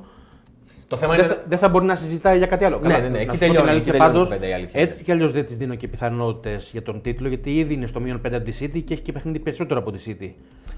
Το 0.88 0.96
θέμα 0.96 1.14
δεν 1.14 1.24
είναι. 1.24 1.34
θα, 1.34 1.42
δεν 1.48 1.58
θα 1.58 1.68
μπορεί 1.68 1.84
να 1.84 1.94
συζητάει 1.94 2.38
για 2.38 2.46
κάτι 2.46 2.64
άλλο. 2.64 2.78
Ναι, 2.82 2.88
ναι, 2.88 2.98
ναι, 2.98 3.08
να 3.08 3.18
εκεί 3.18 3.20
σου 3.20 3.26
πω 3.26 3.32
την 3.32 3.38
τελειώνει, 3.38 3.68
αλήθεια 3.70 3.76
εκεί 3.76 3.90
τελειώνει 3.90 4.12
πάντως, 4.12 4.28
η 4.30 4.32
κουβέντα, 4.32 4.50
η 4.50 4.54
αλήθεια 4.54 4.80
είναι. 4.80 4.88
Έτσι 4.88 5.04
κι 5.04 5.12
αλλιώς 5.12 5.32
δεν 5.32 5.44
της 5.46 5.56
δίνω 5.56 5.74
και 5.74 5.88
πιθανότητες 5.88 6.68
για 6.72 6.82
τον 6.82 7.00
τίτλο, 7.00 7.28
γιατί 7.28 7.58
ήδη 7.58 7.74
είναι 7.74 7.86
στο 7.86 8.00
μείον 8.00 8.20
5 8.26 8.32
από 8.34 8.44
τη 8.44 8.56
City 8.60 8.82
και 8.84 8.92
έχει 8.92 9.02
και 9.02 9.12
παιχνίδι 9.12 9.38
περισσότερο 9.38 9.80
από 9.80 9.90
τη 9.92 10.02
City. 10.06 10.30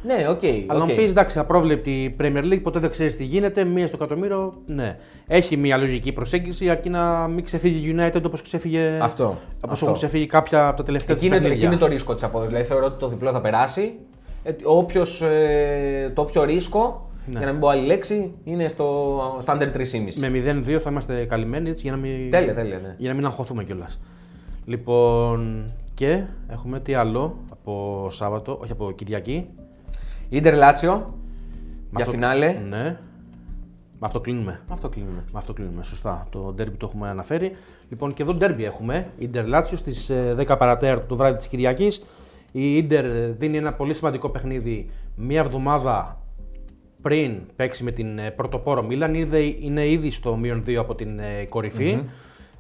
Ναι, 0.02 0.28
οκ. 0.28 0.40
Αλλά 0.44 0.80
οκ. 0.82 0.88
να 0.88 0.94
μου 0.94 0.94
πεις 0.94 1.10
εντάξει, 1.10 1.38
απρόβλεπτη 1.38 2.16
Premier 2.20 2.42
League, 2.52 2.62
ποτέ 2.62 2.78
δεν 2.78 2.90
ξέρεις 2.90 3.16
τι 3.16 3.24
γίνεται, 3.24 3.64
μία 3.64 3.86
στο 3.86 3.96
εκατομμύριο. 4.00 4.54
Ναι. 4.66 4.96
Έχει 5.26 5.56
μια 5.56 5.76
λογική 5.76 6.12
προσέγγιση, 6.12 6.70
αρκεί 6.70 6.88
να 6.90 7.28
μην 7.28 7.44
ξεφύγει 7.44 7.88
η 7.90 7.96
United 7.98 8.22
όπως 8.26 8.42
ξέφυγε. 8.42 8.98
Αυτό, 9.02 9.24
Όπως 9.24 9.38
αυτό. 9.72 9.84
έχουν 9.84 9.96
ξεφύγει 9.96 10.26
κάποια 10.26 10.68
από 10.68 10.76
τα 10.76 10.82
τελευταία 10.82 11.16
Εκεί 11.16 11.18
της 11.18 11.26
είναι, 11.26 11.36
εκεί 11.36 11.44
παιχνίδια. 11.46 11.68
είναι 11.72 11.80
το 11.80 11.86
ρίσκο 11.86 12.14
της 12.14 12.22
απόδοσης. 12.22 12.50
Δηλαδή 12.50 12.68
θεωρώ 12.68 12.86
ότι 12.86 12.98
το 12.98 13.08
διπλό 13.08 13.30
θα 13.32 13.40
περάσει. 13.40 13.92
Ε, 14.48 14.56
όποιος, 14.64 15.22
ε, 15.22 16.12
το 16.14 16.20
όποιο 16.22 16.44
ρίσκο, 16.44 17.10
Ναι. 17.26 17.36
για 17.38 17.46
να 17.46 17.52
μην 17.52 17.60
πω 17.60 17.68
άλλη 17.68 17.86
λέξη, 17.86 18.32
είναι 18.44 18.68
στο, 18.68 19.36
στο 19.40 19.52
under 19.52 19.70
3,5. 19.72 20.18
Με 20.20 20.28
0-2 20.28 20.78
θα 20.78 20.90
είμαστε 20.90 21.24
καλυμμένοι 21.24 21.70
έτσι, 21.70 21.82
για 21.82 21.92
να 21.92 21.98
μην, 21.98 22.30
Τέλεια, 22.30 22.54
τέλεια, 22.54 22.78
ναι. 22.78 22.94
για 22.98 23.08
να 23.08 23.14
μην 23.16 23.24
αγχωθούμε 23.26 23.64
κιόλας. 23.64 24.00
Λοιπόν, 24.64 25.72
και 25.94 26.22
έχουμε 26.48 26.80
τι 26.80 26.94
άλλο 26.94 27.36
από 27.50 28.06
Σάββατο, 28.10 28.58
όχι 28.62 28.72
από 28.72 28.92
Κυριακή. 28.92 29.46
Ιντερ 30.28 30.54
Λάτσιο, 30.56 30.92
Με 30.92 31.02
για 31.90 31.98
αυτό- 32.00 32.10
φινάλε. 32.10 32.52
Ναι. 32.68 32.98
Με 33.98 34.06
αυτό 34.06 34.20
κλείνουμε. 34.20 34.60
Με 34.66 34.72
αυτό 34.74 34.88
κλείνουμε. 34.88 35.24
Με 35.32 35.38
αυτό 35.38 35.52
κλείνουμε, 35.52 35.82
σωστά. 35.82 36.26
Το 36.30 36.52
ντέρμπι 36.54 36.76
το 36.76 36.86
έχουμε 36.86 37.08
αναφέρει. 37.08 37.52
Λοιπόν, 37.88 38.12
και 38.12 38.22
εδώ 38.22 38.34
ντέρμπι 38.34 38.64
έχουμε. 38.64 39.10
Ιντερ 39.18 39.46
Λάτσιο 39.46 39.76
στις 39.76 40.10
10 40.36 40.56
παρατέταρτο 40.56 41.06
το 41.06 41.16
βράδυ 41.16 41.36
της 41.36 41.46
Κυριακής. 41.48 42.02
Η 42.52 42.76
Ιντερ 42.76 43.32
δίνει 43.32 43.56
ένα 43.56 43.72
πολύ 43.72 43.94
σημαντικό 43.94 44.28
παιχνίδι 44.28 44.90
μία 45.14 45.40
εβδομάδα 45.40 46.20
πριν 47.02 47.40
παίξει 47.56 47.84
με 47.84 47.90
την 47.90 48.18
ε, 48.18 48.30
πρωτοπόρο 48.30 48.82
Μίλαν. 48.82 49.14
Είδε, 49.14 49.38
είναι 49.38 49.88
ήδη 49.88 50.10
στο 50.10 50.36
μείον 50.36 50.62
2 50.66 50.74
από 50.74 50.94
την 50.94 51.18
ε, 51.18 51.44
κορυφη 51.48 51.98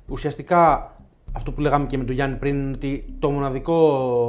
Ουσιαστικά 0.08 0.90
αυτό 1.32 1.52
που 1.52 1.60
λέγαμε 1.60 1.86
και 1.86 1.98
με 1.98 2.04
τον 2.04 2.14
Γιάννη 2.14 2.36
πριν, 2.36 2.72
ότι 2.74 3.04
το 3.18 3.30
μοναδικό, 3.30 3.74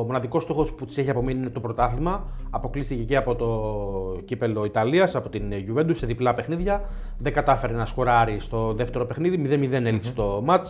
μοναδικός 0.06 0.44
στόχος 0.44 0.74
που 0.74 0.86
της 0.86 0.98
έχει 0.98 1.10
απομείνει 1.10 1.40
είναι 1.40 1.50
το 1.50 1.60
πρωτάθλημα. 1.60 2.26
Αποκλείστηκε 2.50 3.04
και 3.04 3.16
από 3.16 3.36
το 3.36 4.22
κύπελο 4.26 4.66
Ιταλίας, 4.66 5.16
από 5.16 5.30
την 5.30 5.44
Juventus 5.52 5.96
σε 5.96 6.06
διπλά 6.06 6.34
παιχνίδια. 6.34 6.82
Δεν 7.18 7.34
κατάφερε 7.34 7.74
να 7.74 7.86
σκοράρει 7.86 8.40
στο 8.40 8.74
δεύτερο 8.74 9.06
παιχνίδι, 9.06 9.42
0-0 9.46 9.72
έληξε 9.72 10.14
το 10.14 10.44
match. 10.48 10.66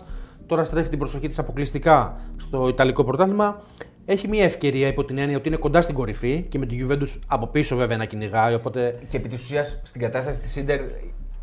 Τώρα 0.48 0.64
στρέφει 0.64 0.90
την 0.90 1.00
προσοχή 1.00 1.28
της 1.28 1.40
αποκλειστικά 1.40 2.20
στο 2.38 2.68
Ιταλικό 2.68 3.04
πρωτάθλημα. 3.04 3.62
Έχει 4.06 4.28
μια 4.28 4.44
ευκαιρία 4.44 4.88
υπό 4.88 5.06
την 5.06 5.18
έννοια 5.18 5.38
ότι 5.38 5.48
είναι 5.48 5.58
κοντά 5.58 5.82
στην 5.82 5.96
κορυφή 5.96 6.46
και 6.50 6.58
με 6.58 6.66
τη 6.66 6.86
Juventus 6.86 7.20
από 7.28 7.48
πίσω 7.48 7.76
βέβαια 7.76 7.98
να 7.98 8.06
κυνηγάει. 8.06 8.54
Οπότε... 8.54 9.00
Και 9.10 9.18
επί 9.18 9.28
της 9.28 9.44
ουσίας 9.44 9.80
στην 9.84 10.02
κατάσταση 10.02 10.42
της 10.42 10.56
Ιντερ, 10.56 10.82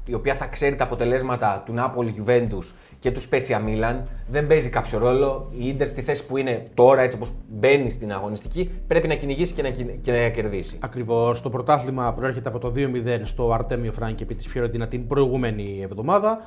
η 0.06 0.14
οποία 0.14 0.34
θα 0.34 0.46
ξέρει 0.46 0.74
τα 0.76 0.84
αποτελέσματα 0.84 1.62
του 1.66 1.72
Νάπολη 1.72 2.14
Juventus 2.18 2.72
και 2.98 3.10
του 3.10 3.20
Σπέτσια 3.20 3.58
Μίλαν, 3.58 4.08
δεν 4.30 4.46
παίζει 4.46 4.68
κάποιο 4.68 4.98
ρόλο. 4.98 5.50
Η 5.58 5.68
Ιντερ 5.68 5.88
στη 5.88 6.02
θέση 6.02 6.26
που 6.26 6.36
είναι 6.36 6.66
τώρα, 6.74 7.00
έτσι 7.00 7.16
όπως 7.16 7.32
μπαίνει 7.48 7.90
στην 7.90 8.12
αγωνιστική, 8.12 8.70
πρέπει 8.86 9.08
να 9.08 9.14
κυνηγήσει 9.14 9.52
και 9.52 9.62
να, 9.62 9.68
και 10.00 10.12
να 10.12 10.28
κερδίσει. 10.28 10.78
Ακριβώς. 10.80 11.42
Το 11.42 11.50
πρωτάθλημα 11.50 12.12
προέρχεται 12.12 12.48
από 12.48 12.58
το 12.58 12.72
2-0 12.76 13.20
στο 13.22 13.52
Αρτέμιο 13.52 13.92
Φράγκη 13.92 14.22
επί 14.22 14.34
της 14.34 14.46
Φιωρεντίνα 14.46 14.88
την 14.88 15.06
προηγούμενη 15.06 15.80
εβδομάδα. 15.82 16.38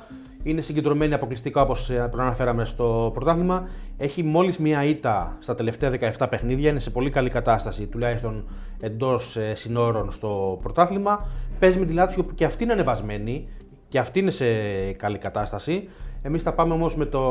Είναι 0.48 0.60
συγκεντρωμένη 0.60 1.14
αποκλειστικά 1.14 1.62
όπως 1.62 1.90
προαναφέραμε 2.10 2.64
στο 2.64 3.10
πρωτάθλημα. 3.14 3.68
Έχει 3.96 4.22
μόλις 4.22 4.58
μία 4.58 4.84
ήττα 4.84 5.36
στα 5.38 5.54
τελευταία 5.54 5.92
17 6.18 6.26
παιχνίδια. 6.30 6.70
Είναι 6.70 6.78
σε 6.78 6.90
πολύ 6.90 7.10
καλή 7.10 7.30
κατάσταση, 7.30 7.86
τουλάχιστον 7.86 8.44
εντός 8.80 9.38
συνόρων 9.52 10.10
στο 10.10 10.58
πρωτάθλημα. 10.62 11.26
Παίζει 11.58 11.78
με 11.78 11.86
τη 11.86 11.92
Λάτσιο 11.92 12.24
που 12.24 12.34
και 12.34 12.44
αυτή 12.44 12.64
είναι 12.64 12.72
ανεβασμένη 12.72 13.48
και 13.88 13.98
αυτή 13.98 14.18
είναι 14.18 14.30
σε 14.30 14.46
καλή 14.92 15.18
κατάσταση. 15.18 15.88
Εμείς 16.22 16.42
θα 16.42 16.52
πάμε 16.52 16.74
όμως 16.74 16.96
με 16.96 17.04
το 17.04 17.22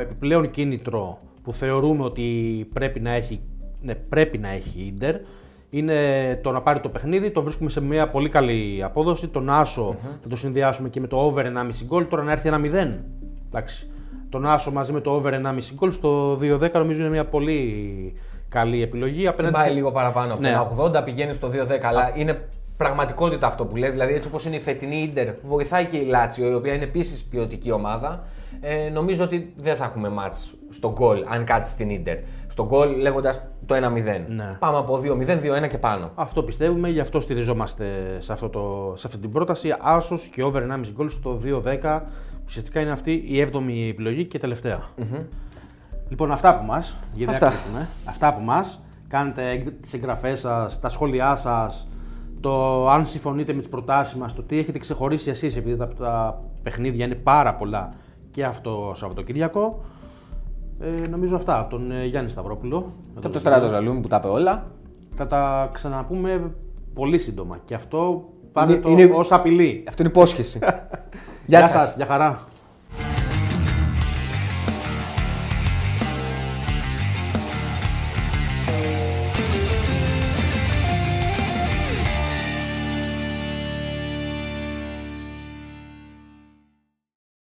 επιπλέον 0.00 0.50
κίνητρο 0.50 1.18
που 1.42 1.52
θεωρούμε 1.52 2.04
ότι 2.04 2.68
πρέπει 2.72 3.00
να 3.00 3.10
έχει, 3.10 3.40
ναι, 3.80 3.94
πρέπει 3.94 4.38
να 4.38 4.48
έχει 4.48 4.80
Ίντερ. 4.80 5.16
Είναι 5.70 6.40
το 6.42 6.52
να 6.52 6.60
πάρει 6.62 6.80
το 6.80 6.88
παιχνίδι, 6.88 7.30
το 7.30 7.42
βρίσκουμε 7.42 7.70
σε 7.70 7.80
μια 7.80 8.08
πολύ 8.08 8.28
καλή 8.28 8.82
απόδοση. 8.84 9.28
Τον 9.28 9.50
Άσο 9.50 9.96
θα 10.22 10.28
το 10.28 10.36
συνδυάσουμε 10.36 10.88
και 10.88 11.00
με 11.00 11.06
το 11.06 11.16
over 11.16 11.44
1,5 11.44 11.70
γκολ. 11.84 12.08
Τώρα 12.08 12.22
να 12.22 12.32
έρθει 12.32 12.48
ένα 12.48 12.60
0. 12.64 12.98
Εντάξει. 13.48 13.90
Τον 14.28 14.46
Άσο 14.46 14.70
μαζί 14.70 14.92
με 14.92 15.00
το 15.00 15.10
over 15.10 15.32
1,5 15.32 15.74
γκολ 15.74 15.92
στο 15.92 16.32
2-10 16.32 16.70
νομίζω 16.72 17.00
είναι 17.00 17.10
μια 17.10 17.24
πολύ 17.24 18.14
καλή 18.48 18.82
επιλογή. 18.82 19.30
Πάει 19.52 19.70
λίγο 19.70 19.92
παραπάνω. 19.92 20.32
Από 20.32 20.42
ναι. 20.42 20.58
80 21.00 21.04
πηγαίνει 21.04 21.32
στο 21.32 21.48
2-10, 21.48 21.52
αλλά 21.82 22.12
είναι 22.14 22.48
πραγματικότητα 22.76 23.46
αυτό 23.46 23.64
που 23.64 23.76
λες, 23.76 23.92
δηλαδή 23.92 24.14
έτσι 24.14 24.28
όπως 24.28 24.44
είναι 24.44 24.56
η 24.56 24.60
φετινή 24.60 24.96
Ίντερ, 25.02 25.28
βοηθάει 25.42 25.84
και 25.84 25.96
η 25.96 26.04
Λάτσιο, 26.04 26.50
η 26.50 26.54
οποία 26.54 26.72
είναι 26.72 26.84
επίσης 26.84 27.24
ποιοτική 27.24 27.70
ομάδα. 27.70 28.24
Ε, 28.60 28.88
νομίζω 28.88 29.24
ότι 29.24 29.52
δεν 29.56 29.76
θα 29.76 29.84
έχουμε 29.84 30.08
μάτς 30.08 30.54
στο 30.68 30.92
γκολ, 30.92 31.24
αν 31.28 31.44
κάτσει 31.44 31.72
στην 31.72 31.90
Ίντερ. 31.90 32.18
Στο 32.46 32.64
γκολ 32.64 32.96
λέγοντας 32.96 33.42
το 33.66 33.74
1-0. 33.74 34.24
Ναι. 34.28 34.56
Πάμε 34.58 34.78
από 34.78 35.00
2-0, 35.04 35.64
2-1 35.64 35.68
και 35.68 35.78
πάνω. 35.78 36.10
Αυτό 36.14 36.42
πιστεύουμε, 36.42 36.88
γι' 36.88 37.00
αυτό 37.00 37.20
στηριζόμαστε 37.20 38.16
σε, 38.18 38.32
αυτό 38.32 38.48
το, 38.48 38.92
σε 38.96 39.06
αυτή 39.06 39.18
την 39.18 39.32
πρόταση. 39.32 39.74
Άσος 39.80 40.26
και 40.26 40.42
over 40.42 40.62
1,5 40.62 40.80
γκολ 40.92 41.08
στο 41.08 41.40
2-10. 41.82 42.00
Ουσιαστικά 42.46 42.80
είναι 42.80 42.90
αυτή 42.90 43.12
η 43.12 43.48
7η 43.52 43.88
επιλογή 43.90 44.24
και 44.24 44.38
τελευταία. 44.38 44.80
Mm-hmm. 44.98 45.22
Λοιπόν, 46.08 46.30
αυτά 46.32 46.58
που 46.58 46.64
μας. 46.64 46.96
Γιατί 47.12 47.32
αυτά. 47.32 47.52
αυτά 48.04 48.34
που 48.34 48.42
μας. 48.42 48.80
Κάνετε 49.08 49.72
τις 49.80 49.94
εγγραφές 49.94 50.40
σας, 50.40 50.80
τα 50.80 50.88
σχόλιά 50.88 51.36
σας, 51.36 51.88
το 52.40 52.88
αν 52.88 53.06
συμφωνείτε 53.06 53.52
με 53.52 53.58
τις 53.58 53.68
προτάσεις 53.68 54.14
μας, 54.14 54.34
το 54.34 54.42
τι 54.42 54.58
έχετε 54.58 54.78
ξεχωρίσει 54.78 55.30
εσείς, 55.30 55.56
επειδή 55.56 55.76
τα, 55.76 55.88
τα 55.88 56.42
παιχνίδια 56.62 57.04
είναι 57.04 57.14
πάρα 57.14 57.54
πολλά 57.54 57.92
και 58.38 58.44
αυτό 58.44 58.92
Σαββατοκύριακο. 58.96 59.80
Ε, 60.80 61.08
νομίζω 61.08 61.36
αυτά 61.36 61.58
από 61.58 61.70
τον 61.70 61.90
ε, 61.90 62.04
Γιάννη 62.04 62.30
Σταυρόπουλο. 62.30 62.92
Και 63.12 63.18
από 63.18 63.28
τον 63.28 63.40
Στράτο 63.40 63.68
Ζαλούμι 63.68 64.00
που 64.00 64.08
τα 64.08 64.16
είπε 64.16 64.28
όλα. 64.28 64.70
Θα 65.14 65.26
τα 65.26 65.70
ξαναπούμε 65.72 66.54
πολύ 66.94 67.18
σύντομα. 67.18 67.58
Και 67.64 67.74
αυτό 67.74 68.28
πάρε 68.52 68.72
είναι, 68.72 68.80
το 68.80 68.90
είναι... 68.90 69.10
ως 69.14 69.32
απειλή. 69.32 69.84
Αυτό 69.88 70.02
είναι 70.02 70.10
υπόσχεση. 70.10 70.58
Γεια 71.46 71.62
σας. 71.62 71.96
Γεια 71.96 72.06
χαρά. 72.06 72.47